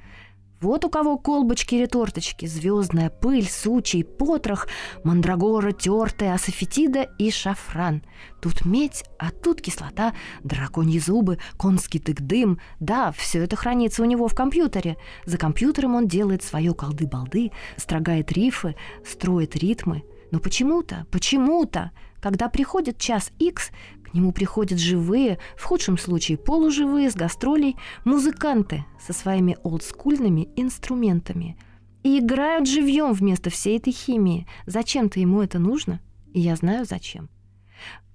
вот 0.60 0.84
у 0.84 0.90
кого 0.90 1.18
колбочки 1.18 1.76
и 1.76 1.80
реторточки, 1.80 2.46
звездная 2.46 3.10
пыль, 3.10 3.48
сучий, 3.48 4.04
потрох, 4.04 4.66
мандрагора, 5.04 5.72
тертая, 5.72 6.34
асофетида 6.34 7.08
и 7.18 7.30
шафран. 7.30 8.02
Тут 8.40 8.64
медь, 8.64 9.04
а 9.18 9.30
тут 9.30 9.60
кислота, 9.60 10.14
драконьи 10.42 10.98
зубы, 10.98 11.38
конский 11.56 12.00
тык-дым. 12.00 12.58
Да, 12.80 13.12
все 13.12 13.44
это 13.44 13.56
хранится 13.56 14.02
у 14.02 14.06
него 14.06 14.26
в 14.28 14.34
компьютере. 14.34 14.96
За 15.26 15.38
компьютером 15.38 15.94
он 15.94 16.08
делает 16.08 16.42
свое 16.42 16.74
колды-балды, 16.74 17.52
строгает 17.76 18.32
рифы, 18.32 18.74
строит 19.04 19.56
ритмы. 19.56 20.02
Но 20.30 20.40
почему-то, 20.40 21.06
почему-то, 21.10 21.92
когда 22.20 22.48
приходит 22.48 22.98
час 22.98 23.30
X, 23.38 23.70
к 24.08 24.14
нему 24.14 24.32
приходят 24.32 24.78
живые, 24.78 25.38
в 25.56 25.64
худшем 25.64 25.98
случае 25.98 26.38
полуживые, 26.38 27.10
с 27.10 27.14
гастролей, 27.14 27.76
музыканты 28.04 28.84
со 29.00 29.12
своими 29.12 29.56
олдскульными 29.62 30.48
инструментами. 30.56 31.56
И 32.02 32.18
играют 32.18 32.68
живьем 32.68 33.12
вместо 33.12 33.50
всей 33.50 33.78
этой 33.78 33.92
химии. 33.92 34.46
Зачем-то 34.66 35.20
ему 35.20 35.42
это 35.42 35.58
нужно, 35.58 36.00
и 36.32 36.40
я 36.40 36.56
знаю 36.56 36.84
зачем. 36.84 37.28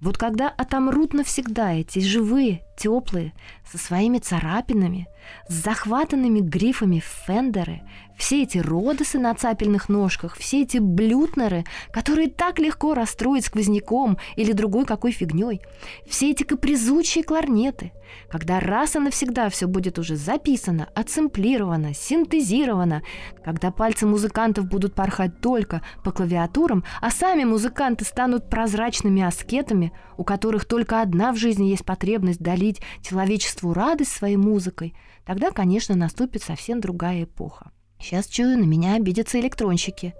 Вот 0.00 0.18
когда 0.18 0.48
отомрут 0.48 1.14
навсегда 1.14 1.72
эти 1.72 1.98
живые, 2.00 2.62
теплые, 2.76 3.32
со 3.64 3.78
своими 3.78 4.18
царапинами, 4.18 5.06
с 5.48 5.54
захватанными 5.54 6.40
грифами 6.40 7.02
фендеры, 7.26 7.82
все 8.16 8.42
эти 8.42 8.58
родосы 8.58 9.18
на 9.18 9.34
цапельных 9.34 9.88
ножках, 9.88 10.36
все 10.36 10.62
эти 10.62 10.78
блютнеры, 10.78 11.64
которые 11.92 12.28
так 12.30 12.58
легко 12.58 12.94
расстроить 12.94 13.46
сквозняком 13.46 14.18
или 14.36 14.52
другой 14.52 14.84
какой 14.84 15.12
фигней, 15.12 15.60
все 16.06 16.30
эти 16.30 16.42
капризучие 16.42 17.24
кларнеты, 17.24 17.92
когда 18.28 18.60
раз 18.60 18.96
и 18.96 18.98
навсегда 18.98 19.48
все 19.48 19.66
будет 19.66 19.98
уже 19.98 20.16
записано, 20.16 20.88
отсэмплировано, 20.94 21.94
синтезировано, 21.94 23.02
когда 23.44 23.70
пальцы 23.70 24.06
музыкантов 24.06 24.66
будут 24.66 24.94
порхать 24.94 25.40
только 25.40 25.82
по 26.02 26.12
клавиатурам, 26.12 26.84
а 27.00 27.10
сами 27.10 27.44
музыканты 27.44 28.04
станут 28.04 28.48
прозрачными 28.48 29.22
аскетами, 29.22 29.92
у 30.16 30.24
которых 30.24 30.64
только 30.64 31.00
одна 31.00 31.32
в 31.32 31.36
жизни 31.36 31.66
есть 31.66 31.84
потребность 31.84 32.40
долить 32.40 32.80
человечеству 33.02 33.72
радость 33.72 34.12
своей 34.12 34.36
музыкой, 34.36 34.94
тогда, 35.24 35.50
конечно, 35.50 35.94
наступит 35.94 36.42
совсем 36.42 36.80
другая 36.80 37.24
эпоха. 37.24 37.70
Сейчас 38.04 38.26
чую, 38.26 38.58
на 38.58 38.64
меня 38.64 38.96
обидятся 38.96 39.40
электронщики. 39.40 40.14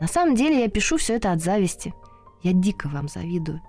На 0.00 0.06
самом 0.06 0.34
деле 0.34 0.60
я 0.60 0.68
пишу 0.68 0.96
все 0.96 1.16
это 1.16 1.30
от 1.30 1.42
зависти. 1.42 1.92
Я 2.42 2.54
дико 2.54 2.88
вам 2.88 3.08
завидую. 3.08 3.60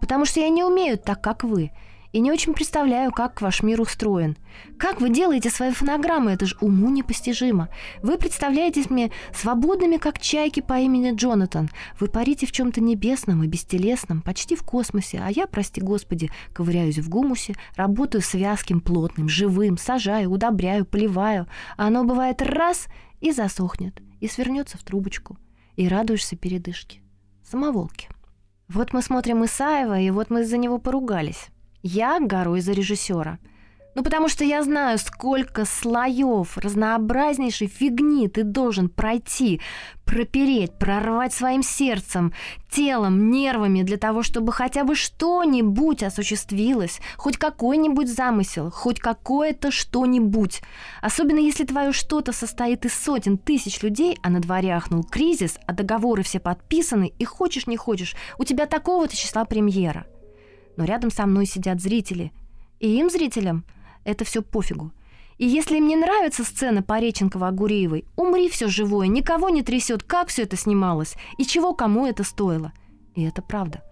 Потому 0.00 0.24
что 0.24 0.40
я 0.40 0.48
не 0.48 0.64
умею 0.64 0.98
так, 0.98 1.22
как 1.22 1.44
вы– 1.44 1.70
и 2.16 2.20
не 2.20 2.32
очень 2.32 2.54
представляю, 2.54 3.12
как 3.12 3.42
ваш 3.42 3.62
мир 3.62 3.78
устроен. 3.78 4.38
Как 4.78 5.02
вы 5.02 5.10
делаете 5.10 5.50
свои 5.50 5.70
фонограммы? 5.70 6.32
Это 6.32 6.46
же 6.46 6.56
уму 6.62 6.88
непостижимо. 6.88 7.68
Вы 8.02 8.16
представляетесь 8.16 8.88
мне 8.88 9.12
свободными, 9.34 9.98
как 9.98 10.18
чайки 10.18 10.60
по 10.60 10.78
имени 10.78 11.14
Джонатан. 11.14 11.68
Вы 12.00 12.08
парите 12.08 12.46
в 12.46 12.52
чем-то 12.52 12.80
небесном 12.80 13.44
и 13.44 13.46
бестелесном, 13.46 14.22
почти 14.22 14.56
в 14.56 14.62
космосе, 14.62 15.20
а 15.22 15.30
я, 15.30 15.46
прости 15.46 15.82
господи, 15.82 16.30
ковыряюсь 16.54 16.96
в 16.96 17.10
гумусе, 17.10 17.54
работаю 17.74 18.22
с 18.22 18.32
вязким, 18.32 18.80
плотным, 18.80 19.28
живым, 19.28 19.76
сажаю, 19.76 20.30
удобряю, 20.30 20.86
поливаю, 20.86 21.46
а 21.76 21.88
оно 21.88 22.04
бывает 22.04 22.40
раз 22.40 22.86
и 23.20 23.30
засохнет, 23.30 24.00
и 24.20 24.26
свернется 24.26 24.78
в 24.78 24.84
трубочку, 24.84 25.36
и 25.76 25.86
радуешься 25.86 26.34
передышке. 26.34 27.02
Самоволки. 27.44 28.08
Вот 28.68 28.94
мы 28.94 29.02
смотрим 29.02 29.44
Исаева, 29.44 30.00
и 30.00 30.08
вот 30.08 30.30
мы 30.30 30.40
из-за 30.40 30.56
него 30.56 30.78
поругались. 30.78 31.50
Я 31.88 32.18
горой 32.18 32.62
за 32.62 32.72
режиссера. 32.72 33.38
Ну, 33.94 34.02
потому 34.02 34.28
что 34.28 34.44
я 34.44 34.62
знаю, 34.64 34.98
сколько 34.98 35.64
слоев 35.64 36.58
разнообразнейшей 36.58 37.68
фигни 37.68 38.28
ты 38.28 38.42
должен 38.42 38.88
пройти, 38.88 39.60
пропереть, 40.04 40.76
прорвать 40.76 41.32
своим 41.32 41.62
сердцем, 41.62 42.34
телом, 42.68 43.30
нервами 43.30 43.82
для 43.82 43.98
того, 43.98 44.24
чтобы 44.24 44.52
хотя 44.52 44.82
бы 44.82 44.96
что-нибудь 44.96 46.02
осуществилось, 46.02 47.00
хоть 47.16 47.36
какой-нибудь 47.36 48.08
замысел, 48.08 48.72
хоть 48.72 48.98
какое-то 48.98 49.70
что-нибудь. 49.70 50.60
Особенно 51.00 51.38
если 51.38 51.64
твое 51.64 51.92
что-то 51.92 52.32
состоит 52.32 52.84
из 52.84 52.94
сотен 52.94 53.38
тысяч 53.38 53.80
людей, 53.80 54.18
а 54.22 54.28
на 54.28 54.40
дворе 54.40 54.72
ахнул 54.72 55.04
кризис, 55.04 55.56
а 55.66 55.72
договоры 55.72 56.24
все 56.24 56.40
подписаны, 56.40 57.12
и 57.16 57.24
хочешь 57.24 57.68
не 57.68 57.76
хочешь, 57.76 58.16
у 58.38 58.44
тебя 58.44 58.66
такого-то 58.66 59.16
числа 59.16 59.44
премьера– 59.44 60.04
но 60.76 60.84
рядом 60.84 61.10
со 61.10 61.26
мной 61.26 61.46
сидят 61.46 61.80
зрители. 61.80 62.32
И 62.80 62.98
им, 62.98 63.10
зрителям, 63.10 63.64
это 64.04 64.24
все 64.24 64.42
пофигу. 64.42 64.92
И 65.38 65.46
если 65.46 65.76
им 65.76 65.86
не 65.86 65.96
нравится 65.96 66.44
сцена 66.44 66.78
Пореченкова-Агуреевой, 66.80 68.06
умри 68.16 68.48
все 68.48 68.68
живое, 68.68 69.06
никого 69.06 69.50
не 69.50 69.62
трясет, 69.62 70.02
как 70.02 70.28
все 70.28 70.42
это 70.42 70.56
снималось 70.56 71.16
и 71.36 71.44
чего 71.44 71.74
кому 71.74 72.06
это 72.06 72.24
стоило. 72.24 72.72
И 73.14 73.22
это 73.22 73.42
правда. 73.42 73.82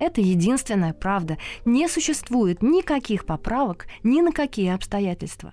Это 0.00 0.20
единственная 0.20 0.94
правда. 0.94 1.38
Не 1.64 1.86
существует 1.88 2.62
никаких 2.62 3.26
поправок 3.26 3.86
ни 4.02 4.20
на 4.20 4.32
какие 4.32 4.74
обстоятельства. 4.74 5.52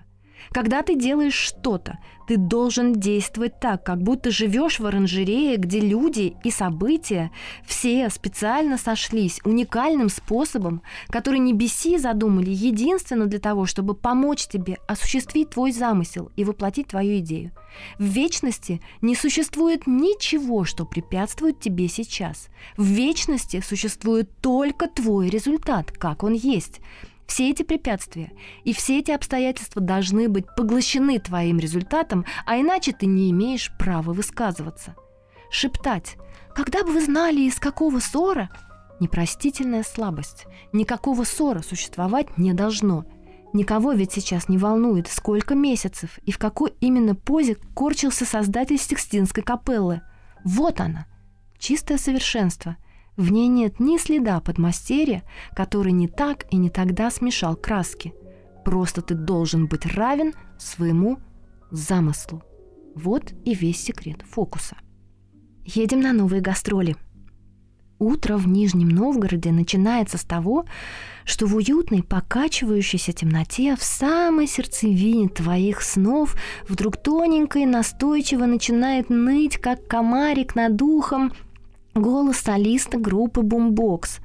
Когда 0.50 0.82
ты 0.82 0.94
делаешь 0.94 1.34
что-то, 1.34 1.98
ты 2.26 2.36
должен 2.36 2.92
действовать 2.92 3.58
так, 3.58 3.84
как 3.84 4.02
будто 4.02 4.30
живешь 4.30 4.80
в 4.80 4.86
оранжерее, 4.86 5.56
где 5.56 5.80
люди 5.80 6.36
и 6.44 6.50
события 6.50 7.30
все 7.66 8.10
специально 8.10 8.76
сошлись 8.76 9.40
уникальным 9.44 10.10
способом, 10.10 10.82
который 11.08 11.38
небеси 11.38 11.96
задумали 11.96 12.50
единственно 12.50 13.26
для 13.26 13.38
того, 13.38 13.64
чтобы 13.64 13.94
помочь 13.94 14.46
тебе 14.46 14.76
осуществить 14.86 15.50
твой 15.50 15.72
замысел 15.72 16.30
и 16.36 16.44
воплотить 16.44 16.88
твою 16.88 17.18
идею. 17.18 17.52
В 17.98 18.04
вечности 18.04 18.82
не 19.00 19.14
существует 19.14 19.86
ничего, 19.86 20.64
что 20.64 20.84
препятствует 20.84 21.60
тебе 21.60 21.88
сейчас. 21.88 22.48
В 22.76 22.84
вечности 22.84 23.62
существует 23.66 24.30
только 24.40 24.86
твой 24.86 25.30
результат, 25.30 25.92
как 25.92 26.22
он 26.22 26.34
есть. 26.34 26.80
Все 27.28 27.50
эти 27.50 27.62
препятствия 27.62 28.32
и 28.64 28.72
все 28.72 28.98
эти 28.98 29.10
обстоятельства 29.10 29.82
должны 29.82 30.28
быть 30.28 30.46
поглощены 30.56 31.20
твоим 31.20 31.58
результатом, 31.58 32.24
а 32.46 32.58
иначе 32.58 32.92
ты 32.92 33.06
не 33.06 33.30
имеешь 33.30 33.70
права 33.78 34.12
высказываться. 34.12 34.96
Шептать 35.50 36.16
«Когда 36.54 36.82
бы 36.82 36.92
вы 36.92 37.04
знали, 37.04 37.42
из 37.42 37.56
какого 37.56 38.00
ссора?» 38.00 38.48
Непростительная 38.98 39.84
слабость. 39.84 40.46
Никакого 40.72 41.22
ссора 41.24 41.60
существовать 41.60 42.36
не 42.38 42.54
должно. 42.54 43.04
Никого 43.52 43.92
ведь 43.92 44.12
сейчас 44.12 44.48
не 44.48 44.58
волнует, 44.58 45.06
сколько 45.06 45.54
месяцев 45.54 46.18
и 46.24 46.32
в 46.32 46.38
какой 46.38 46.72
именно 46.80 47.14
позе 47.14 47.56
корчился 47.74 48.24
создатель 48.24 48.78
Сикстинской 48.78 49.42
капеллы. 49.42 50.00
Вот 50.44 50.80
она, 50.80 51.06
чистое 51.58 51.98
совершенство– 51.98 52.78
в 53.18 53.32
ней 53.32 53.48
нет 53.48 53.80
ни 53.80 53.98
следа 53.98 54.38
подмастерья, 54.38 55.24
который 55.52 55.90
не 55.90 56.06
так 56.06 56.46
и 56.52 56.56
не 56.56 56.70
тогда 56.70 57.10
смешал 57.10 57.56
краски. 57.56 58.14
Просто 58.64 59.02
ты 59.02 59.14
должен 59.14 59.66
быть 59.66 59.86
равен 59.86 60.34
своему 60.56 61.18
замыслу. 61.72 62.44
Вот 62.94 63.32
и 63.44 63.54
весь 63.54 63.82
секрет 63.82 64.22
фокуса. 64.22 64.76
Едем 65.64 66.00
на 66.00 66.12
новые 66.12 66.40
гастроли. 66.40 66.94
Утро 67.98 68.36
в 68.36 68.46
Нижнем 68.46 68.88
Новгороде 68.88 69.50
начинается 69.50 70.16
с 70.16 70.22
того, 70.22 70.66
что 71.24 71.46
в 71.46 71.56
уютной, 71.56 72.04
покачивающейся 72.04 73.12
темноте, 73.12 73.74
в 73.74 73.82
самой 73.82 74.46
сердцевине 74.46 75.28
твоих 75.28 75.82
снов, 75.82 76.36
вдруг 76.68 76.96
тоненько 76.96 77.58
и 77.58 77.66
настойчиво 77.66 78.46
начинает 78.46 79.10
ныть, 79.10 79.56
как 79.56 79.88
комарик 79.88 80.54
над 80.54 80.76
духом, 80.76 81.32
Голос 81.98 82.36
солиста 82.36 82.96
группы 82.96 83.42
«Бумбокс». 83.42 84.20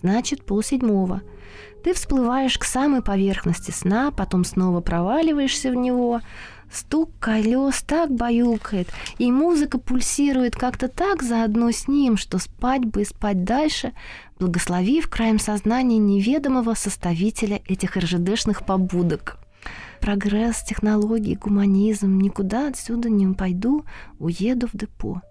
Значит, 0.00 0.46
полседьмого. 0.46 1.22
Ты 1.82 1.92
всплываешь 1.92 2.56
к 2.56 2.62
самой 2.62 3.02
поверхности 3.02 3.72
сна, 3.72 4.12
потом 4.12 4.44
снова 4.44 4.80
проваливаешься 4.80 5.72
в 5.72 5.74
него. 5.74 6.20
Стук 6.70 7.10
колес 7.18 7.82
так 7.82 8.12
баюкает, 8.12 8.88
и 9.18 9.32
музыка 9.32 9.78
пульсирует 9.78 10.54
как-то 10.54 10.86
так 10.86 11.24
заодно 11.24 11.72
с 11.72 11.88
ним, 11.88 12.16
что 12.16 12.38
спать 12.38 12.84
бы 12.84 13.02
и 13.02 13.04
спать 13.04 13.42
дальше, 13.42 13.92
благословив 14.38 15.10
краем 15.10 15.40
сознания 15.40 15.98
неведомого 15.98 16.74
составителя 16.74 17.60
этих 17.66 17.96
РЖДшных 17.96 18.64
побудок. 18.64 19.38
Прогресс, 20.00 20.62
технологии, 20.62 21.34
гуманизм, 21.34 22.18
никуда 22.18 22.68
отсюда 22.68 23.10
не 23.10 23.26
пойду, 23.34 23.84
уеду 24.20 24.68
в 24.68 24.76
депо. 24.76 25.22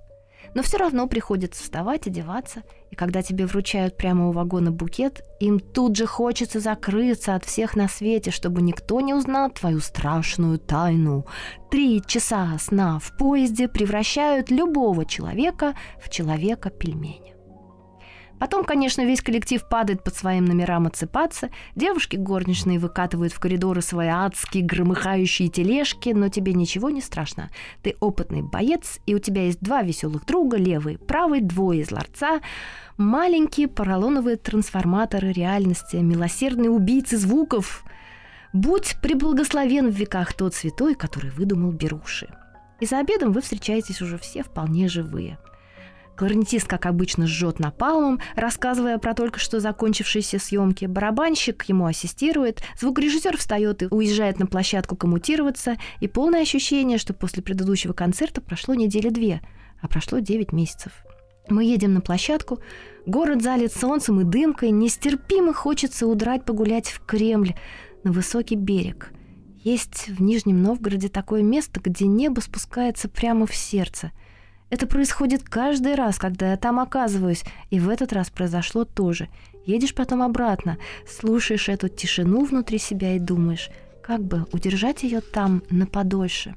Но 0.55 0.63
все 0.63 0.77
равно 0.77 1.05
приходится 1.07 1.61
вставать, 1.61 2.07
одеваться, 2.07 2.63
и 2.89 2.95
когда 2.95 3.21
тебе 3.21 3.45
вручают 3.45 3.97
прямо 3.97 4.29
у 4.29 4.31
вагона 4.31 4.71
букет, 4.71 5.21
им 5.41 5.59
тут 5.59 5.97
же 5.97 6.05
хочется 6.05 6.61
закрыться 6.61 7.35
от 7.35 7.43
всех 7.43 7.75
на 7.75 7.89
свете, 7.89 8.31
чтобы 8.31 8.61
никто 8.61 9.01
не 9.01 9.13
узнал 9.13 9.51
твою 9.51 9.81
страшную 9.81 10.57
тайну. 10.57 11.25
Три 11.69 12.01
часа 12.07 12.57
сна 12.57 12.99
в 12.99 13.17
поезде 13.17 13.67
превращают 13.67 14.49
любого 14.49 15.05
человека 15.05 15.75
в 16.01 16.09
человека-пельменя. 16.09 17.24
Потом, 18.39 18.65
конечно, 18.65 19.05
весь 19.05 19.21
коллектив 19.21 19.63
падает 19.67 20.03
под 20.03 20.15
своим 20.15 20.45
номерам 20.45 20.87
отсыпаться, 20.87 21.49
девушки 21.75 22.17
горничные 22.17 22.79
выкатывают 22.79 23.31
в 23.31 23.39
коридоры 23.39 23.81
свои 23.81 24.09
адские 24.09 24.63
громыхающие 24.63 25.47
тележки, 25.47 26.09
но 26.09 26.27
тебе 26.27 26.53
ничего 26.53 26.89
не 26.89 27.01
страшно. 27.01 27.49
Ты 27.81 27.95
опытный 27.99 28.41
боец, 28.41 28.99
и 29.05 29.15
у 29.15 29.19
тебя 29.19 29.45
есть 29.45 29.61
два 29.61 29.83
веселых 29.83 30.25
друга, 30.25 30.57
левый 30.57 30.97
правый, 30.97 31.39
двое 31.39 31.81
из 31.81 31.91
ларца, 31.91 32.41
маленькие 32.97 33.69
поролоновые 33.69 34.35
трансформаторы 34.35 35.31
реальности, 35.31 35.95
милосердные 35.95 36.69
убийцы 36.69 37.17
звуков. 37.17 37.85
Будь 38.51 38.97
приблагословен 39.01 39.89
в 39.89 39.95
веках 39.95 40.33
тот 40.33 40.53
святой, 40.53 40.95
который 40.95 41.29
выдумал 41.29 41.71
беруши. 41.71 42.27
И 42.81 42.85
за 42.85 42.99
обедом 42.99 43.31
вы 43.31 43.41
встречаетесь 43.41 44.01
уже 44.01 44.17
все 44.17 44.43
вполне 44.43 44.89
живые– 44.89 45.37
Кларнетист, 46.15 46.65
как 46.65 46.85
обычно, 46.85 47.27
жжет 47.27 47.59
напалмом, 47.59 48.21
рассказывая 48.35 48.97
про 48.97 49.13
только 49.13 49.39
что 49.39 49.59
закончившиеся 49.59 50.39
съемки. 50.39 50.85
Барабанщик 50.85 51.63
ему 51.65 51.85
ассистирует, 51.85 52.61
звукорежиссер 52.79 53.37
встает 53.37 53.83
и 53.83 53.87
уезжает 53.87 54.39
на 54.39 54.47
площадку 54.47 54.95
коммутироваться, 54.95 55.75
и 55.99 56.07
полное 56.07 56.41
ощущение, 56.41 56.97
что 56.97 57.13
после 57.13 57.43
предыдущего 57.43 57.91
концерта 57.91 58.39
прошло 58.39 58.75
недели 58.75 59.09
две, 59.09 59.41
а 59.81 59.87
прошло 59.89 60.19
девять 60.19 60.53
месяцев. 60.53 60.93
Мы 61.49 61.65
едем 61.65 61.93
на 61.93 62.01
площадку, 62.01 62.59
город 63.05 63.41
залит 63.41 63.73
солнцем 63.73 64.21
и 64.21 64.23
дымкой, 64.23 64.71
нестерпимо 64.71 65.53
хочется 65.53 66.07
удрать 66.07 66.45
погулять 66.45 66.87
в 66.87 67.05
Кремль, 67.05 67.55
на 68.03 68.11
высокий 68.11 68.55
берег. 68.55 69.11
Есть 69.63 70.07
в 70.07 70.21
Нижнем 70.21 70.61
Новгороде 70.61 71.09
такое 71.09 71.41
место, 71.41 71.81
где 71.83 72.05
небо 72.05 72.39
спускается 72.39 73.09
прямо 73.09 73.45
в 73.45 73.53
сердце– 73.53 74.11
это 74.69 74.87
происходит 74.87 75.43
каждый 75.43 75.95
раз, 75.95 76.17
когда 76.17 76.51
я 76.51 76.57
там 76.57 76.79
оказываюсь, 76.79 77.43
и 77.69 77.79
в 77.79 77.89
этот 77.89 78.13
раз 78.13 78.29
произошло 78.29 78.83
тоже. 78.83 79.29
Едешь 79.65 79.95
потом 79.95 80.21
обратно, 80.21 80.77
слушаешь 81.07 81.69
эту 81.69 81.89
тишину 81.89 82.45
внутри 82.45 82.77
себя 82.77 83.15
и 83.15 83.19
думаешь, 83.19 83.69
как 84.03 84.23
бы 84.23 84.45
удержать 84.51 85.03
ее 85.03 85.21
там 85.21 85.63
на 85.69 85.87
подольше. 85.87 86.55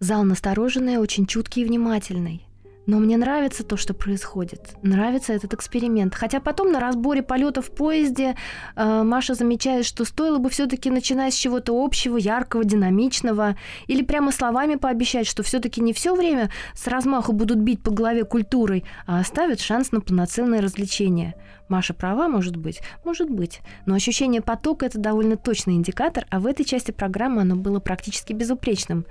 Зал 0.00 0.24
настороженный, 0.24 0.98
очень 0.98 1.26
чуткий 1.26 1.62
и 1.62 1.64
внимательный. 1.64 2.46
Но 2.86 2.98
мне 2.98 3.16
нравится 3.16 3.64
то, 3.64 3.76
что 3.76 3.94
происходит. 3.94 4.76
Нравится 4.82 5.32
этот 5.32 5.54
эксперимент. 5.54 6.14
Хотя 6.14 6.40
потом 6.40 6.70
на 6.70 6.80
разборе 6.80 7.22
полета 7.22 7.62
в 7.62 7.70
поезде 7.70 8.36
э, 8.76 9.02
Маша 9.02 9.34
замечает, 9.34 9.86
что 9.86 10.04
стоило 10.04 10.38
бы 10.38 10.50
все-таки 10.50 10.90
начинать 10.90 11.34
с 11.34 11.36
чего-то 11.36 11.72
общего, 11.82 12.16
яркого, 12.16 12.64
динамичного, 12.64 13.56
или 13.86 14.02
прямо 14.02 14.32
словами 14.32 14.74
пообещать, 14.74 15.26
что 15.26 15.42
все-таки 15.42 15.80
не 15.80 15.92
все 15.92 16.14
время 16.14 16.50
с 16.74 16.86
размаху 16.86 17.32
будут 17.32 17.58
бить 17.58 17.82
по 17.82 17.90
голове 17.90 18.24
культурой, 18.24 18.84
а 19.06 19.20
оставят 19.20 19.60
шанс 19.60 19.92
на 19.92 20.00
полноценное 20.00 20.60
развлечение. 20.60 21.34
Маша 21.68 21.94
права, 21.94 22.28
может 22.28 22.56
быть? 22.56 22.80
Может 23.04 23.30
быть. 23.30 23.60
Но 23.86 23.94
ощущение 23.94 24.42
потока– 24.42 24.86
это 24.86 24.98
довольно 24.98 25.36
точный 25.36 25.74
индикатор, 25.74 26.26
а 26.30 26.40
в 26.40 26.46
этой 26.46 26.64
части 26.64 26.90
программы 26.90 27.42
оно 27.42 27.56
было 27.56 27.80
практически 27.80 28.32
безупречным. 28.32 29.06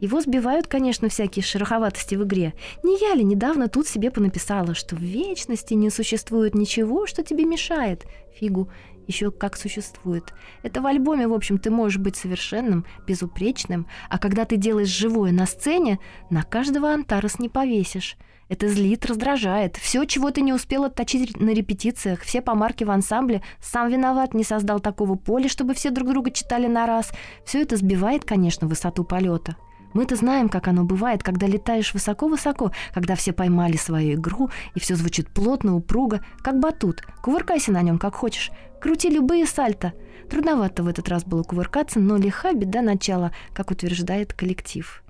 Его 0.00 0.20
сбивают, 0.20 0.66
конечно, 0.66 1.08
всякие 1.08 1.42
шероховатости 1.42 2.14
в 2.14 2.24
игре. 2.24 2.54
Не 2.82 2.98
я 2.98 3.14
ли 3.14 3.24
недавно 3.24 3.68
тут 3.68 3.86
себе 3.86 4.10
понаписала, 4.10 4.74
что 4.74 4.96
в 4.96 5.00
вечности 5.00 5.74
не 5.74 5.90
существует 5.90 6.54
ничего, 6.54 7.06
что 7.06 7.22
тебе 7.22 7.44
мешает? 7.44 8.06
Фигу 8.38 8.70
еще 9.08 9.30
как 9.30 9.56
существует. 9.56 10.32
Это 10.62 10.80
в 10.80 10.86
альбоме, 10.86 11.26
в 11.26 11.32
общем, 11.32 11.58
ты 11.58 11.70
можешь 11.70 11.98
быть 11.98 12.16
совершенным, 12.16 12.84
безупречным, 13.06 13.86
а 14.08 14.18
когда 14.18 14.44
ты 14.44 14.56
делаешь 14.56 14.88
живое 14.88 15.32
на 15.32 15.46
сцене, 15.46 15.98
на 16.30 16.42
каждого 16.42 16.90
антарес 16.92 17.38
не 17.38 17.48
повесишь. 17.48 18.16
Это 18.48 18.68
злит, 18.68 19.04
раздражает. 19.04 19.76
Все, 19.76 20.04
чего 20.06 20.30
ты 20.30 20.40
не 20.40 20.52
успел 20.52 20.84
отточить 20.84 21.38
на 21.38 21.50
репетициях, 21.50 22.22
все 22.22 22.40
помарки 22.40 22.84
в 22.84 22.90
ансамбле, 22.90 23.42
сам 23.60 23.90
виноват, 23.90 24.32
не 24.32 24.42
создал 24.42 24.80
такого 24.80 25.16
поля, 25.16 25.48
чтобы 25.48 25.74
все 25.74 25.90
друг 25.90 26.08
друга 26.08 26.30
читали 26.30 26.66
на 26.66 26.86
раз. 26.86 27.10
Все 27.44 27.60
это 27.60 27.76
сбивает, 27.76 28.24
конечно, 28.24 28.66
высоту 28.66 29.04
полета. 29.04 29.56
Мы-то 29.92 30.16
знаем, 30.16 30.48
как 30.48 30.68
оно 30.68 30.84
бывает, 30.84 31.22
когда 31.22 31.46
летаешь 31.46 31.92
высоко-высоко, 31.94 32.72
когда 32.92 33.14
все 33.16 33.32
поймали 33.32 33.76
свою 33.76 34.14
игру, 34.14 34.50
и 34.74 34.80
все 34.80 34.96
звучит 34.96 35.28
плотно, 35.28 35.76
упруго, 35.76 36.20
как 36.42 36.58
батут. 36.58 37.02
Кувыркайся 37.22 37.72
на 37.72 37.82
нем, 37.82 37.98
как 37.98 38.14
хочешь. 38.14 38.50
Крути 38.80 39.10
любые 39.10 39.46
сальто. 39.46 39.92
Трудновато 40.30 40.82
в 40.82 40.88
этот 40.88 41.08
раз 41.08 41.24
было 41.24 41.42
кувыркаться, 41.42 42.00
но 42.00 42.16
лиха 42.16 42.52
беда 42.52 42.82
начала, 42.82 43.32
как 43.54 43.70
утверждает 43.70 44.32
коллектив. 44.32 45.02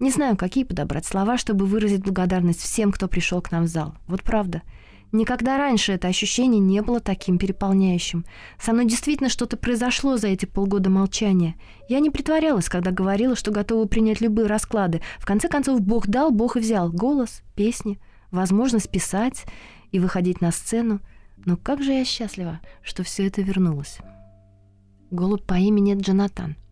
Не 0.00 0.10
знаю, 0.10 0.34
какие 0.38 0.64
подобрать 0.64 1.04
слова, 1.04 1.36
чтобы 1.36 1.66
выразить 1.66 2.02
благодарность 2.02 2.62
всем, 2.62 2.90
кто 2.90 3.06
пришел 3.06 3.42
к 3.42 3.52
нам 3.52 3.64
в 3.64 3.68
зал. 3.68 3.94
Вот 4.06 4.22
правда. 4.22 4.62
Никогда 5.12 5.58
раньше 5.58 5.92
это 5.92 6.08
ощущение 6.08 6.58
не 6.58 6.80
было 6.80 7.00
таким 7.00 7.36
переполняющим. 7.36 8.24
Со 8.58 8.72
мной 8.72 8.86
действительно 8.86 9.28
что-то 9.28 9.58
произошло 9.58 10.16
за 10.16 10.28
эти 10.28 10.46
полгода 10.46 10.88
молчания. 10.88 11.56
Я 11.86 12.00
не 12.00 12.08
притворялась, 12.08 12.70
когда 12.70 12.92
говорила, 12.92 13.36
что 13.36 13.50
готова 13.50 13.86
принять 13.86 14.22
любые 14.22 14.46
расклады. 14.46 15.02
В 15.18 15.26
конце 15.26 15.48
концов, 15.48 15.82
Бог 15.82 16.06
дал, 16.06 16.30
Бог 16.30 16.56
и 16.56 16.60
взял. 16.60 16.90
Голос, 16.90 17.42
песни, 17.54 18.00
возможность 18.30 18.90
писать 18.90 19.44
и 19.92 19.98
выходить 19.98 20.40
на 20.40 20.50
сцену. 20.50 21.00
Но 21.44 21.58
как 21.58 21.82
же 21.82 21.92
я 21.92 22.06
счастлива, 22.06 22.60
что 22.82 23.02
все 23.02 23.26
это 23.26 23.42
вернулось. 23.42 23.98
Голубь 25.10 25.44
по 25.44 25.54
имени 25.54 25.94
Джонатан— 25.94 26.56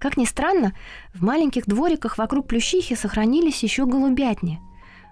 как 0.00 0.16
ни 0.16 0.24
странно, 0.24 0.72
в 1.14 1.22
маленьких 1.22 1.66
двориках 1.66 2.18
вокруг 2.18 2.48
Плющихи 2.48 2.96
сохранились 2.96 3.62
еще 3.62 3.84
голубятни. 3.84 4.58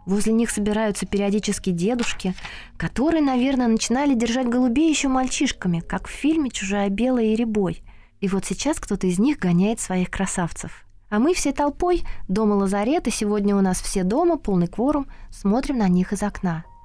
Возле 0.06 0.32
них 0.32 0.50
собираются 0.50 1.04
периодически 1.04 1.70
дедушки, 1.70 2.34
которые, 2.78 3.22
наверное, 3.22 3.68
начинали 3.68 4.14
держать 4.14 4.48
голубей 4.48 4.88
еще 4.88 5.08
мальчишками, 5.08 5.80
как 5.80 6.08
в 6.08 6.10
фильме 6.10 6.48
«Чужая 6.48 6.88
белая 6.88 7.26
и 7.26 7.36
рябой». 7.36 7.82
И 8.20 8.28
вот 8.28 8.46
сейчас 8.46 8.80
кто-то 8.80 9.06
из 9.06 9.18
них 9.18 9.38
гоняет 9.38 9.78
своих 9.78 10.10
красавцев. 10.10 10.86
А 11.10 11.18
мы 11.18 11.34
всей 11.34 11.52
толпой, 11.52 12.02
дома 12.26 12.54
лазарета, 12.54 13.10
сегодня 13.10 13.54
у 13.54 13.60
нас 13.60 13.82
все 13.82 14.02
дома, 14.02 14.38
полный 14.38 14.66
кворум, 14.66 15.06
смотрим 15.30 15.78
на 15.78 15.88
них 15.88 16.14
из 16.14 16.22
окна– 16.22 16.64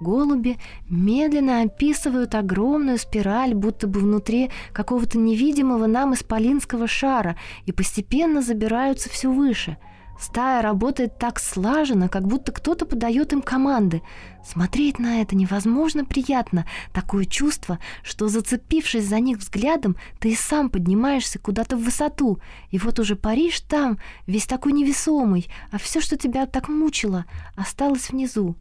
Голуби 0.00 0.58
медленно 0.88 1.62
описывают 1.62 2.34
огромную 2.34 2.98
спираль, 2.98 3.54
будто 3.54 3.86
бы 3.86 4.00
внутри 4.00 4.50
какого-то 4.72 5.18
невидимого 5.18 5.86
нам 5.86 6.14
исполинского 6.14 6.86
шара, 6.86 7.36
и 7.64 7.72
постепенно 7.72 8.42
забираются 8.42 9.08
все 9.08 9.30
выше. 9.30 9.78
Стая 10.18 10.62
работает 10.62 11.18
так 11.18 11.38
слаженно, 11.38 12.08
как 12.08 12.26
будто 12.26 12.50
кто-то 12.50 12.86
подает 12.86 13.32
им 13.32 13.42
команды. 13.42 14.02
Смотреть 14.42 14.98
на 14.98 15.20
это 15.20 15.36
невозможно 15.36 16.04
приятно. 16.06 16.66
Такое 16.94 17.26
чувство, 17.26 17.78
что 18.02 18.28
зацепившись 18.28 19.04
за 19.04 19.20
них 19.20 19.38
взглядом, 19.38 19.96
ты 20.18 20.30
и 20.30 20.34
сам 20.34 20.70
поднимаешься 20.70 21.38
куда-то 21.38 21.76
в 21.76 21.84
высоту. 21.84 22.38
И 22.70 22.78
вот 22.78 22.98
уже 22.98 23.14
Париж 23.14 23.60
там, 23.60 23.98
весь 24.26 24.46
такой 24.46 24.72
невесомый, 24.72 25.48
а 25.70 25.78
все, 25.78 26.00
что 26.00 26.16
тебя 26.16 26.46
так 26.46 26.68
мучило, 26.68 27.26
осталось 27.54 28.08
внизу. 28.08 28.56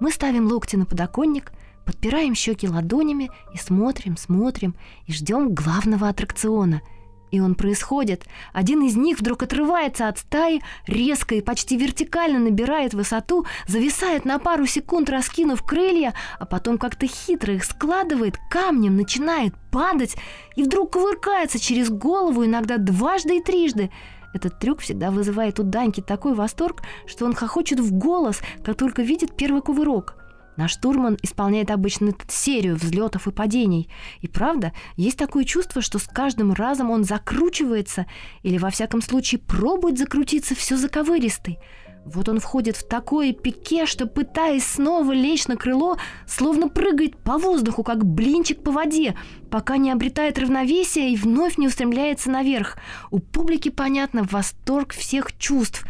Мы 0.00 0.10
ставим 0.10 0.46
локти 0.46 0.76
на 0.76 0.86
подоконник, 0.86 1.52
подпираем 1.84 2.34
щеки 2.34 2.68
ладонями 2.68 3.30
и 3.52 3.58
смотрим, 3.58 4.16
смотрим 4.16 4.74
и 5.06 5.12
ждем 5.12 5.54
главного 5.54 6.08
аттракциона. 6.08 6.82
И 7.30 7.40
он 7.40 7.56
происходит. 7.56 8.26
Один 8.52 8.82
из 8.82 8.96
них 8.96 9.18
вдруг 9.18 9.42
отрывается 9.42 10.06
от 10.06 10.18
стаи, 10.18 10.62
резко 10.86 11.34
и 11.34 11.40
почти 11.40 11.76
вертикально 11.76 12.38
набирает 12.38 12.94
высоту, 12.94 13.44
зависает 13.66 14.24
на 14.24 14.38
пару 14.38 14.66
секунд, 14.66 15.10
раскинув 15.10 15.64
крылья, 15.64 16.14
а 16.38 16.46
потом 16.46 16.78
как-то 16.78 17.08
хитро 17.08 17.54
их 17.54 17.64
складывает, 17.64 18.38
камнем 18.50 18.96
начинает 18.96 19.54
падать 19.72 20.16
и 20.54 20.62
вдруг 20.62 20.92
кувыркается 20.92 21.58
через 21.58 21.90
голову, 21.90 22.44
иногда 22.44 22.78
дважды 22.78 23.38
и 23.38 23.42
трижды. 23.42 23.90
Этот 24.34 24.58
трюк 24.58 24.80
всегда 24.80 25.10
вызывает 25.10 25.58
у 25.60 25.62
Даньки 25.62 26.02
такой 26.02 26.34
восторг, 26.34 26.82
что 27.06 27.24
он 27.24 27.32
хохочет 27.32 27.80
в 27.80 27.92
голос, 27.92 28.42
как 28.62 28.76
только 28.76 29.02
видит 29.02 29.36
первый 29.36 29.62
кувырок. 29.62 30.16
Наш 30.56 30.72
штурман 30.72 31.18
исполняет 31.22 31.70
обычно 31.70 32.12
серию 32.28 32.76
взлетов 32.76 33.26
и 33.26 33.32
падений. 33.32 33.88
И 34.20 34.28
правда, 34.28 34.72
есть 34.96 35.18
такое 35.18 35.44
чувство, 35.44 35.82
что 35.82 35.98
с 35.98 36.04
каждым 36.04 36.52
разом 36.52 36.90
он 36.90 37.04
закручивается 37.04 38.06
или, 38.42 38.58
во 38.58 38.70
всяком 38.70 39.02
случае, 39.02 39.40
пробует 39.40 39.98
закрутиться 39.98 40.54
все 40.54 40.76
заковыристый. 40.76 41.58
Вот 42.04 42.28
он 42.28 42.38
входит 42.38 42.76
в 42.76 42.86
такое 42.86 43.32
пике, 43.32 43.86
что, 43.86 44.06
пытаясь 44.06 44.66
снова 44.66 45.12
лечь 45.12 45.46
на 45.46 45.56
крыло, 45.56 45.96
словно 46.26 46.68
прыгает 46.68 47.16
по 47.16 47.38
воздуху, 47.38 47.82
как 47.82 48.04
блинчик 48.04 48.62
по 48.62 48.72
воде, 48.72 49.16
пока 49.50 49.78
не 49.78 49.90
обретает 49.90 50.38
равновесие 50.38 51.12
и 51.12 51.16
вновь 51.16 51.56
не 51.56 51.66
устремляется 51.66 52.30
наверх. 52.30 52.76
У 53.10 53.20
публики, 53.20 53.70
понятно, 53.70 54.22
восторг 54.22 54.92
всех 54.92 55.36
чувств. 55.38 55.84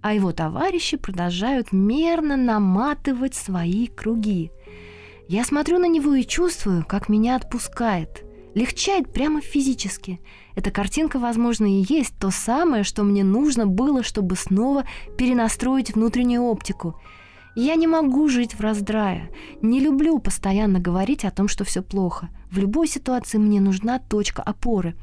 а 0.00 0.14
его 0.14 0.32
товарищи 0.32 0.96
продолжают 0.96 1.72
мерно 1.72 2.36
наматывать 2.36 3.34
свои 3.34 3.88
круги. 3.88 4.52
Я 5.28 5.44
смотрю 5.44 5.78
на 5.78 5.86
него 5.86 6.14
и 6.14 6.24
чувствую, 6.24 6.84
как 6.86 7.08
меня 7.08 7.34
отпускает. 7.34 8.24
Легчает 8.54 9.12
прямо 9.12 9.40
физически. 9.40 10.20
Эта 10.58 10.72
картинка, 10.72 11.20
возможно, 11.20 11.66
и 11.66 11.84
есть 11.88 12.14
то 12.18 12.30
самое, 12.30 12.82
что 12.82 13.04
мне 13.04 13.22
нужно 13.22 13.68
было, 13.68 14.02
чтобы 14.02 14.34
снова 14.34 14.84
перенастроить 15.16 15.94
внутреннюю 15.94 16.42
оптику. 16.42 17.00
Я 17.54 17.76
не 17.76 17.86
могу 17.86 18.28
жить 18.28 18.54
в 18.54 18.60
раздрае. 18.60 19.30
Не 19.62 19.78
люблю 19.78 20.18
постоянно 20.18 20.80
говорить 20.80 21.24
о 21.24 21.30
том, 21.30 21.46
что 21.46 21.62
все 21.64 21.80
плохо. 21.80 22.28
В 22.50 22.58
любой 22.58 22.88
ситуации 22.88 23.38
мне 23.38 23.60
нужна 23.60 24.00
точка 24.00 24.42
опоры. 24.42 24.96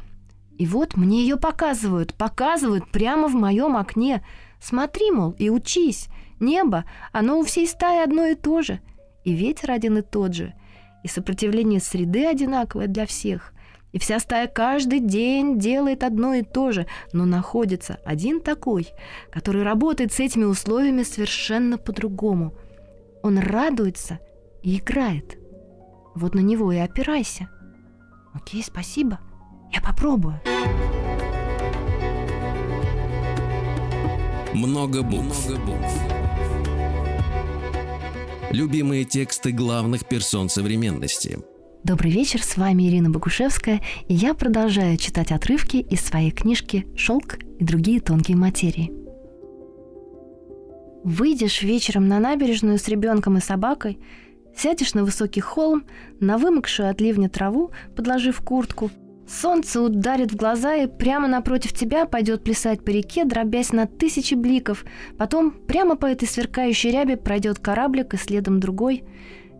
И 0.57 0.65
вот 0.65 0.97
мне 0.97 1.21
ее 1.21 1.37
показывают, 1.37 2.13
показывают 2.15 2.91
прямо 2.91 3.29
в 3.29 3.33
моем 3.33 3.77
окне– 3.77 4.21
Смотри, 4.59 5.11
мол, 5.11 5.35
и 5.37 5.49
учись. 5.49 6.07
Небо, 6.39 6.85
оно 7.11 7.39
у 7.39 7.43
всей 7.43 7.67
стаи 7.67 8.03
одно 8.03 8.25
и 8.25 8.33
то 8.33 8.63
же. 8.63 8.79
И 9.23 9.31
ветер 9.31 9.69
один 9.69 9.99
и 9.99 10.01
тот 10.01 10.33
же. 10.33 10.55
И 11.03 11.07
сопротивление 11.07 11.79
среды 11.79 12.25
одинаковое 12.25 12.87
для 12.87 13.05
всех. 13.05 13.53
И 13.95 13.97
вся 13.97 14.19
стая 14.19 14.47
каждый 14.47 14.99
день 14.99 15.57
делает 15.57 16.03
одно 16.03 16.33
и 16.33 16.41
то 16.41 16.73
же, 16.73 16.85
но 17.13 17.23
находится 17.23 17.97
один 18.03 18.41
такой, 18.41 18.89
который 19.31 19.63
работает 19.63 20.11
с 20.11 20.19
этими 20.19 20.43
условиями 20.43 21.03
совершенно 21.03 21.77
по-другому. 21.77 22.53
Он 23.23 23.37
радуется 23.39 24.19
и 24.63 24.79
играет. 24.79 25.37
Вот 26.13 26.35
на 26.35 26.41
него 26.41 26.73
и 26.73 26.77
опирайся. 26.77 27.47
Окей, 28.33 28.61
спасибо. 28.61 29.21
Я 29.71 29.79
попробую. 29.79 30.41
Много 34.53 35.03
букв. 35.03 35.47
Много 35.47 35.61
букв. 35.61 36.01
Любимые 38.51 39.05
тексты 39.05 39.53
главных 39.53 40.05
персон 40.05 40.49
современности. 40.49 41.39
Добрый 41.85 42.09
вечер, 42.09 42.41
с 42.41 42.57
вами 42.57 42.89
Ирина 42.89 43.11
Богушевская, 43.11 43.79
и 44.07 44.15
я 44.15 44.33
продолжаю 44.33 44.97
читать 44.97 45.31
отрывки 45.31 45.77
из 45.77 46.01
своей 46.01 46.31
книжки 46.31 46.87
«Шелк 46.97 47.37
и 47.59 47.63
другие 47.63 48.01
тонкие 48.01 48.35
материи». 48.35 48.91
Выйдешь 51.03 51.61
вечером 51.61 52.07
на 52.07 52.19
набережную 52.19 52.79
с 52.79 52.87
ребенком 52.87 53.37
и 53.37 53.39
собакой, 53.39 53.99
сядешь 54.57 54.95
на 54.95 55.03
высокий 55.03 55.41
холм, 55.41 55.83
на 56.19 56.39
вымокшую 56.39 56.89
от 56.89 57.01
ливня 57.01 57.29
траву, 57.29 57.69
подложив 57.95 58.41
куртку– 58.41 58.89
Солнце 59.27 59.81
ударит 59.81 60.31
в 60.31 60.35
глаза 60.35 60.75
и 60.75 60.87
прямо 60.87 61.27
напротив 61.27 61.73
тебя 61.73 62.05
пойдет 62.05 62.43
плясать 62.43 62.85
по 62.85 62.91
реке, 62.91 63.25
дробясь 63.25 63.73
на 63.73 63.87
тысячи 63.87 64.35
бликов. 64.35 64.85
Потом 65.17 65.51
прямо 65.51 65.95
по 65.95 66.05
этой 66.05 66.27
сверкающей 66.27 66.91
рябе 66.91 67.17
пройдет 67.17 67.57
кораблик 67.57 68.13
и 68.13 68.17
следом 68.17 68.59
другой. 68.59 69.03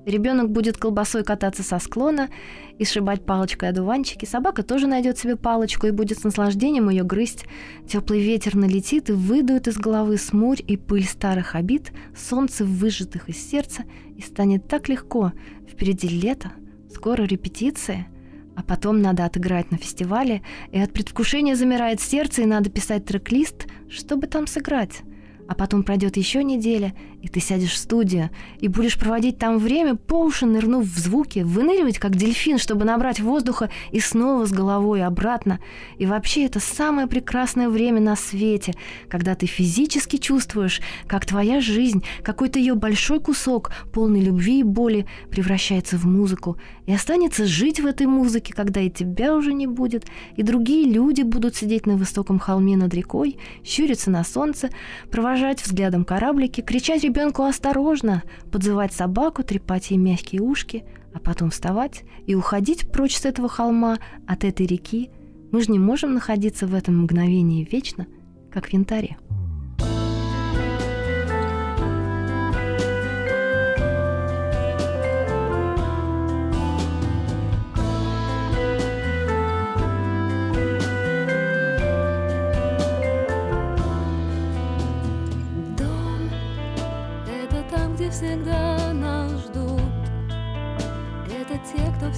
Ребенок 0.05 0.51
будет 0.51 0.77
колбасой 0.77 1.23
кататься 1.23 1.63
со 1.63 1.79
склона 1.79 2.29
и 2.77 2.85
сшибать 2.85 3.25
палочкой 3.25 3.69
одуванчики. 3.69 4.25
Собака 4.25 4.63
тоже 4.63 4.87
найдет 4.87 5.17
себе 5.17 5.35
палочку 5.35 5.87
и 5.87 5.91
будет 5.91 6.19
с 6.19 6.23
наслаждением 6.23 6.89
ее 6.89 7.03
грызть. 7.03 7.45
Теплый 7.87 8.21
ветер 8.21 8.55
налетит 8.55 9.09
и 9.09 9.13
выдует 9.13 9.67
из 9.67 9.77
головы 9.77 10.17
смурь 10.17 10.61
и 10.65 10.77
пыль 10.77 11.05
старых 11.05 11.55
обид, 11.55 11.91
солнце 12.15 12.65
выжатых 12.65 13.29
из 13.29 13.37
сердца, 13.37 13.83
и 14.15 14.21
станет 14.21 14.67
так 14.67 14.89
легко. 14.89 15.31
Впереди 15.67 16.07
лето, 16.07 16.51
скоро 16.89 17.23
репетиция— 17.23 18.07
а 18.55 18.63
потом 18.63 19.01
надо 19.01 19.25
отыграть 19.25 19.69
на 19.71 19.77
фестивале, 19.77 20.41
и 20.71 20.79
от 20.79 20.93
предвкушения 20.93 21.55
замирает 21.55 21.99
сердце, 21.99 22.43
и 22.43 22.45
надо 22.45 22.69
писать 22.69 23.05
трек-лист, 23.05 23.67
чтобы 23.89 24.27
там 24.27 24.47
сыграть. 24.47 25.01
А 25.47 25.53
потом 25.53 25.83
пройдет 25.83 26.17
еще 26.17 26.43
неделя, 26.43 26.95
и 27.26 27.28
ты 27.28 27.39
сядешь 27.39 27.71
в 27.71 27.78
студию, 27.78 28.30
и 28.59 28.67
будешь 28.67 28.99
проводить 28.99 29.39
там 29.39 29.57
время, 29.57 29.95
по 29.95 30.23
уши 30.23 30.45
нырнув 30.45 30.86
в 30.86 30.99
звуки, 30.99 31.39
выныривать 31.39 31.97
как 31.97 32.15
дельфин, 32.15 32.59
чтобы 32.59 32.86
набрать 32.86 33.19
воздуха 33.19 33.71
и 33.91 33.99
снова 33.99 34.45
с 34.45 34.51
головой 34.51 35.03
обратно. 35.03 35.59
И 35.97 36.05
вообще 36.05 36.45
это 36.45 36.59
самое 36.59 37.07
прекрасное 37.07 37.67
время 37.67 37.99
на 37.99 38.15
свете, 38.15 38.76
когда 39.09 39.34
ты 39.34 39.47
физически 39.47 40.17
чувствуешь, 40.17 40.82
как 41.07 41.26
твоя 41.26 41.61
жизнь, 41.61 42.03
какой-то 42.21 42.59
ее 42.59 42.76
большой 42.76 43.19
кусок, 43.19 43.71
полный 43.91 44.21
любви 44.21 44.59
и 44.59 44.63
боли, 44.63 45.07
превращается 45.32 45.97
в 45.97 46.05
музыку, 46.05 46.57
и 46.86 46.93
останется 46.93 47.47
жить 47.47 47.80
в 47.80 47.88
этой 47.88 48.05
музыке, 48.05 48.53
когда 48.53 48.82
и 48.82 48.91
тебя 48.91 49.34
уже 49.36 49.51
не 49.51 49.65
будет, 49.65 50.05
и 50.36 50.43
другие 50.43 50.88
люди 50.88 51.23
будут 51.23 51.55
сидеть 51.55 51.88
на 51.88 51.95
высоком 51.97 52.38
холме 52.38 52.78
над 52.78 52.93
рекой, 52.93 53.39
щуриться 53.63 54.11
на 54.11 54.23
солнце, 54.23 54.69
провожать 55.09 55.63
взглядом 55.63 56.05
кораблики, 56.05 56.61
кричать 56.61 57.03
ребенку 57.16 57.43
осторожно, 57.43 58.24
подзывать 58.51 58.91
собаку, 58.91 59.41
трепать 59.41 59.89
ей 59.89 59.97
мягкие 59.97 60.41
ушки, 60.41 60.84
а 61.13 61.20
потом 61.20 61.49
вставать 61.49 62.03
и 62.26 62.36
уходить 62.36 62.91
прочь 62.91 63.16
с 63.16 63.26
этого 63.26 63.47
холма, 63.47 63.99
от 64.28 64.43
этой 64.43 64.66
реки. 64.66 65.11
Мы 65.51 65.61
же 65.61 65.72
не 65.72 65.80
можем 65.80 66.13
находиться 66.13 66.68
в 66.68 66.74
этом 66.74 67.03
мгновении 67.03 67.68
вечно, 67.72 68.05
как 68.51 68.66
в 68.66 68.74
янтаре. 68.74 69.18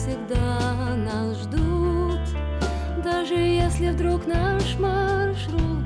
Всегда 0.08 0.96
нас 0.96 1.38
ждут. 1.42 2.22
Даже 3.04 3.36
если 3.36 3.90
вдруг 3.90 4.26
наш 4.26 4.78
маршрут 4.80 5.86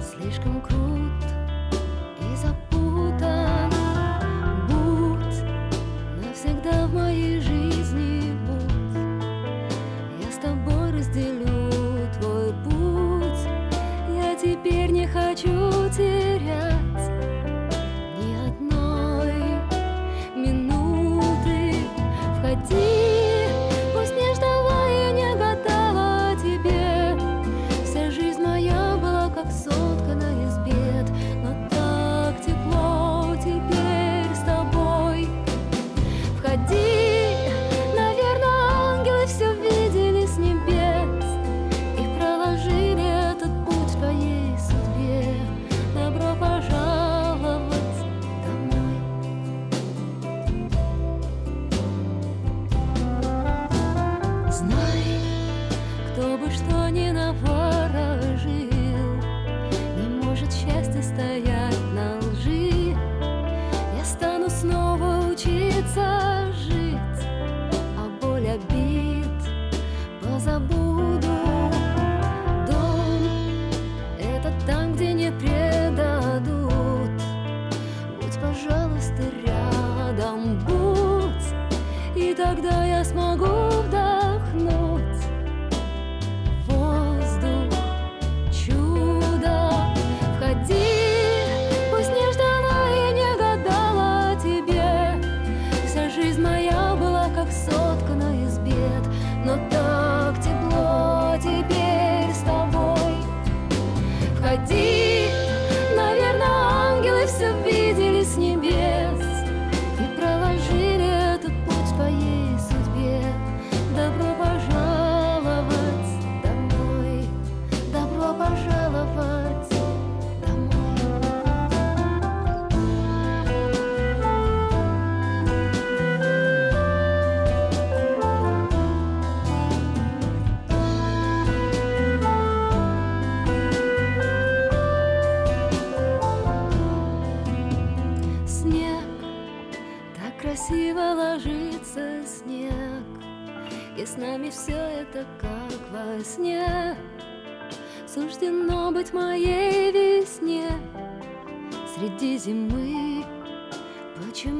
слишком 0.00 0.60
крут 0.60 0.87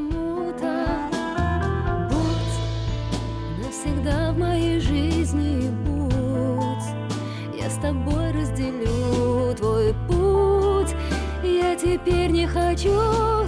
почему-то 0.08 0.86
Будь 2.10 3.64
навсегда 3.64 4.32
в 4.32 4.38
моей 4.38 4.80
жизни 4.80 5.70
будь. 5.70 7.58
Я 7.58 7.70
с 7.70 7.76
тобой 7.76 8.32
разделю 8.32 9.54
твой 9.56 9.94
путь. 10.08 10.94
Я 11.42 11.76
теперь 11.76 12.30
не 12.30 12.46
хочу 12.46 13.47